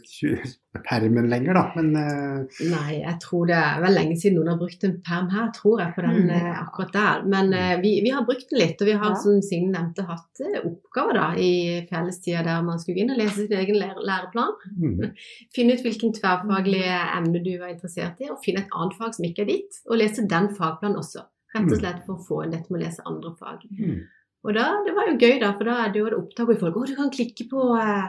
permen 0.88 1.28
lenger, 1.32 1.58
da. 1.58 1.64
Men 1.76 1.90
uh... 1.98 2.62
Nei, 2.72 3.00
jeg 3.02 3.16
tror 3.24 3.50
det 3.50 3.58
er 3.58 3.82
vel 3.84 3.96
lenge 3.98 4.16
siden 4.22 4.38
noen 4.40 4.52
har 4.54 4.60
brukt 4.62 4.86
en 4.88 4.94
perm 5.06 5.28
her, 5.34 5.50
tror 5.58 5.82
jeg, 5.84 5.94
på 5.98 6.06
den 6.06 6.20
Mm. 6.22 6.30
uh, 6.32 6.62
akkurat 6.62 6.94
der. 6.96 7.26
Men 7.34 7.52
uh, 7.56 7.74
vi, 7.82 7.92
vi 8.06 8.12
har 8.14 8.26
brukt 8.28 8.48
den 8.52 8.62
litt, 8.62 8.82
og 8.82 8.88
vi 8.92 8.96
har 9.02 9.12
Ja. 9.12 9.20
som 9.24 9.42
Signe 9.44 9.72
nevnte 9.74 10.06
hatt 10.08 10.42
oppgaver 10.64 11.18
da 11.18 11.28
i 11.42 11.52
fellestida 11.90 12.44
der 12.46 12.62
man 12.64 12.80
skulle 12.80 13.00
gå 13.00 13.06
inn 13.06 13.14
og 13.16 13.20
lese 13.22 13.46
sin 13.48 13.58
egen 13.58 13.80
lære 13.82 14.06
læreplan. 14.08 14.56
mm, 14.78 15.12
Finne 15.56 15.76
ut 15.76 15.84
hvilken 15.86 16.14
tverrfaglige 16.18 16.96
emne 17.18 17.44
du 17.44 17.52
var 17.60 17.74
interessert 17.74 18.22
i, 18.22 18.30
og 18.32 18.40
finne 18.46 18.64
et 18.66 18.72
annet 18.78 18.98
fag 19.00 19.16
som 19.18 19.26
ikke 19.28 19.46
er 19.46 19.52
ditt, 19.54 19.82
og 19.90 19.98
lese 20.02 20.28
den 20.30 20.50
fagplanen 20.58 20.98
også. 21.02 21.26
Rett 21.52 21.66
og 21.68 21.72
Mm. 21.76 21.80
slett 21.82 22.04
for 22.06 22.16
å 22.16 22.24
få 22.24 22.44
inn 22.46 22.52
dette 22.54 22.72
med 22.72 22.80
å 22.80 22.84
lese 22.86 23.04
andre 23.06 23.34
fag. 23.40 23.66
mm, 23.68 23.98
Og 24.44 24.54
da, 24.58 24.84
det 24.86 24.94
var 24.98 25.06
jo 25.12 25.18
gøy, 25.22 25.40
da, 25.40 25.52
for 25.54 25.64
da 25.70 25.76
er 25.86 25.92
det 25.94 26.00
jo 26.02 26.08
opptaket 26.18 26.56
i 26.58 26.60
folk. 26.60 26.76
Å, 26.76 26.88
du 26.88 26.96
kan 26.98 27.12
klikke 27.14 27.46
på, 27.50 27.66
eh, 27.78 28.08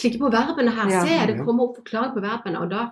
klikke 0.00 0.18
på 0.20 0.30
verbene 0.32 0.74
her. 0.76 0.90
Ja. 0.92 1.04
Se, 1.06 1.26
det 1.26 1.36
Ja. 1.38 1.44
kommer 1.44 1.68
opp 1.70 1.76
forklaring 1.80 2.12
på 2.14 2.20
verbene. 2.24 2.60
Og 2.60 2.68
da 2.70 2.90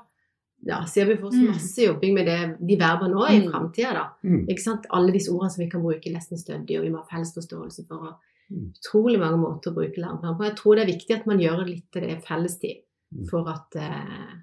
ja, 0.67 0.85
ser 0.85 1.05
vi 1.07 1.17
for 1.17 1.29
oss 1.29 1.35
Mm. 1.37 1.47
masse 1.53 1.79
jobbing 1.85 2.15
med 2.15 2.27
det, 2.27 2.57
de 2.67 2.77
verbene 2.77 3.13
nå 3.15 3.27
i 3.29 3.41
Mm. 3.41 3.51
framtida, 3.53 3.93
da. 3.93 4.07
mm, 4.25 4.47
Ikke 4.49 4.61
sant? 4.63 4.87
Alle 4.91 5.13
disse 5.13 5.29
ordene 5.31 5.51
som 5.51 5.65
vi 5.65 5.71
kan 5.71 5.83
bruke 5.83 6.11
nesten 6.13 6.39
stødig, 6.39 6.79
og 6.79 6.83
vi 6.85 6.91
må 6.91 6.97
ha 6.99 7.05
felles 7.17 7.35
forståelse 7.35 7.87
for. 7.87 7.97
Og 8.09 8.15
Mm. 8.51 8.73
utrolig 8.81 9.19
mange 9.21 9.37
måter 9.39 9.71
å 9.71 9.75
bruke 9.75 9.99
læreplan 10.01 10.37
på. 10.39 10.45
Jeg 10.45 10.57
tror 10.57 10.75
det 10.77 10.89
er 10.89 10.93
viktig 10.97 11.15
at 11.21 11.27
man 11.27 11.39
gjør 11.39 11.67
litt 11.67 11.93
til 11.93 12.03
det 12.03 12.25
fellestid, 12.25 12.77
for 13.31 13.47
at 13.49 13.77
eh, 13.77 14.35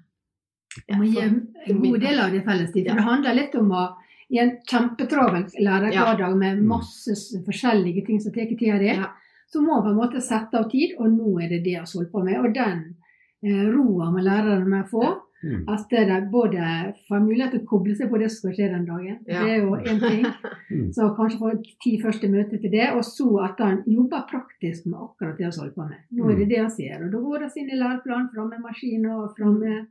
ja, 0.88 0.96
gi 1.02 1.18
en 1.18 1.82
god 1.82 2.00
del 2.00 2.18
av 2.20 2.30
det 2.30 2.44
fellestid. 2.44 2.84
Ja. 2.86 2.92
For 2.92 2.96
det 3.00 3.04
handler 3.10 3.34
litt 3.34 3.54
om 3.56 3.68
å 3.72 3.96
i 4.30 4.38
en 4.42 4.56
kjempetravel 4.66 5.44
lærerhverdag 5.62 6.36
med 6.36 6.58
Mm. 6.58 6.66
masse 6.68 7.14
forskjellige 7.46 8.06
ting 8.06 8.20
som 8.20 8.32
tar 8.32 8.46
tida 8.58 8.78
di, 8.78 8.86
Ja. 8.86 9.12
så 9.52 9.60
må 9.60 9.76
man 9.76 9.82
på 9.84 9.90
en 9.90 9.96
måte 10.02 10.20
sette 10.20 10.54
av 10.58 10.70
tid, 10.70 10.96
og 10.98 11.06
nå 11.12 11.40
er 11.42 11.48
det 11.48 11.62
det 11.64 11.72
jeg 11.76 11.80
har 11.80 11.92
holdt 11.94 12.12
på 12.12 12.24
med. 12.24 12.38
Og 12.44 12.54
den 12.54 12.96
eh, 13.44 13.66
roa 13.70 14.10
må 14.10 14.18
lærerne 14.18 14.84
få. 14.90 15.22
mm, 15.44 15.68
At 15.68 15.88
de 15.90 16.28
både 16.32 16.94
får 17.08 17.20
mulighet 17.22 17.50
til 17.52 17.60
å 17.60 17.66
koble 17.68 17.94
seg 17.94 18.10
på 18.10 18.18
det 18.18 18.30
som 18.32 18.38
skal 18.50 18.54
skje 18.56 18.70
den 18.72 18.86
dagen. 18.86 19.18
Ja. 19.28 19.44
Det 19.44 19.50
er 19.52 19.60
jo 19.62 19.76
én 19.76 20.00
ting. 20.00 20.24
mm. 20.72 20.92
Så 20.92 21.14
kanskje 21.14 21.38
få 21.38 21.50
ti 21.84 22.00
første 22.02 22.26
møter 22.28 22.58
til 22.58 22.70
det, 22.72 22.90
og 22.96 23.04
så 23.04 23.44
at 23.44 23.58
han 23.60 23.82
jobber 23.86 24.26
praktisk 24.26 24.86
med 24.86 24.98
akkurat 24.98 25.36
det 25.38 25.46
vi 25.46 25.60
holder 25.60 25.74
på 25.76 25.88
med. 25.88 25.98
Nå 26.10 26.30
er 26.30 26.36
det 26.40 26.48
det 26.48 26.58
han 26.58 26.70
ser, 26.70 27.04
og 27.04 27.12
da 27.12 27.18
går 27.18 27.38
vi 27.54 27.60
inn 27.60 27.70
i 27.70 27.78
læreplanen, 27.78 28.30
fram 28.34 28.48
med 28.48 28.60
maskiner 28.64 29.14
og 29.22 29.36
fram 29.38 29.60
med 29.60 29.86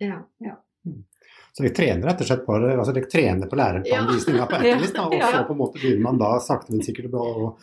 ja. 0.00 0.22
ja. 0.40 0.54
Så 1.54 1.62
vi 1.62 1.70
trener 1.70 2.02
rett 2.08 2.20
og 2.20 2.26
slett 2.26 2.44
på 2.46 2.54
altså 2.58 2.92
dere 2.96 3.06
trener 3.06 3.46
på 3.46 3.56
lærerplanvisninga 3.60 4.46
på 4.50 4.58
da, 4.58 5.04
og 5.06 5.22
så 5.22 5.42
på 5.46 5.54
en 5.54 5.58
måte 5.60 5.78
begynner 5.78 6.02
man 6.02 6.18
da 6.18 6.32
sakte, 6.42 6.72
men 6.74 6.82
sikkert 6.82 7.12
å 7.14 7.56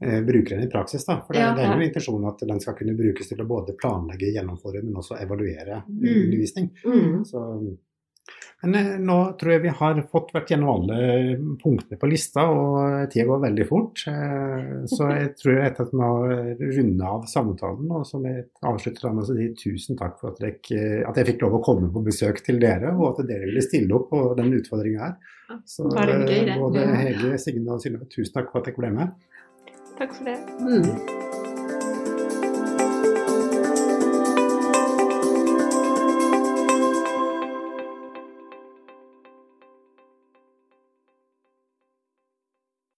eh, 0.00 0.20
bruke 0.24 0.54
den 0.56 0.64
i 0.64 0.70
praksis. 0.72 1.04
da, 1.04 1.18
For 1.26 1.36
det, 1.36 1.40
Ja. 1.44 1.50
det 1.54 1.66
er 1.66 1.74
jo 1.76 1.84
intensjonen 1.84 2.28
at 2.32 2.40
den 2.48 2.60
skal 2.60 2.74
kunne 2.74 2.96
brukes 2.96 3.28
til 3.28 3.38
å 3.44 3.46
både 3.46 3.76
planlegge, 3.76 4.32
gjennomføre, 4.32 4.82
men 4.82 4.94
også 4.96 5.20
evaluere 5.20 5.82
Mm. 5.88 6.24
undervisning. 6.24 6.70
Mm. 6.86 7.24
Så, 7.28 7.76
men 8.64 8.74
eh, 8.78 8.92
nå 9.02 9.16
tror 9.40 9.52
jeg 9.52 9.62
vi 9.66 9.72
har 9.76 9.98
fått 10.08 10.30
vært 10.32 10.52
gjennom 10.54 10.70
alle 10.72 11.36
punktene 11.60 11.98
på 12.00 12.08
lista, 12.08 12.46
og 12.48 13.10
tida 13.12 13.26
går 13.28 13.42
veldig 13.42 13.66
fort. 13.68 14.04
Eh, 14.08 14.70
Så 14.90 15.10
jeg 15.10 15.34
tror 15.40 15.60
etter 15.66 15.84
at 15.84 15.92
vi 15.92 16.00
må 16.00 16.10
runde 16.78 17.10
av 17.10 17.26
samtalen. 17.30 17.92
Og 17.92 18.06
som 18.08 18.24
jeg 18.24 18.46
avslutter 18.64 19.12
med 19.12 19.26
å 19.26 19.28
si 19.28 19.50
tusen 19.60 20.00
takk 20.00 20.16
for 20.22 20.32
at, 20.32 20.40
dere, 20.40 21.04
at 21.04 21.20
jeg 21.20 21.30
fikk 21.34 21.44
lov 21.44 21.58
å 21.60 21.62
komme 21.66 21.92
på 21.92 22.04
besøk 22.08 22.40
til 22.46 22.62
dere, 22.62 22.94
og 22.96 23.12
at 23.12 23.28
dere 23.28 23.50
ville 23.50 23.64
stille 23.64 24.00
opp 24.00 24.08
på 24.14 24.24
den 24.40 24.52
utfordringa 24.56 25.04
her. 25.10 25.14
Så 25.68 25.90
eh, 25.92 26.56
både 26.56 26.88
Hege, 27.04 27.36
Signe 27.42 27.76
og 27.76 27.84
Synnøve, 27.84 28.08
tusen 28.08 28.32
takk 28.38 28.52
for 28.52 28.62
at 28.62 28.70
dere 28.70 28.80
ble 28.80 28.94
med. 28.96 29.14
Takk 30.00 30.16
for 30.16 30.26
det. 30.32 30.40
Mm. 30.64 31.33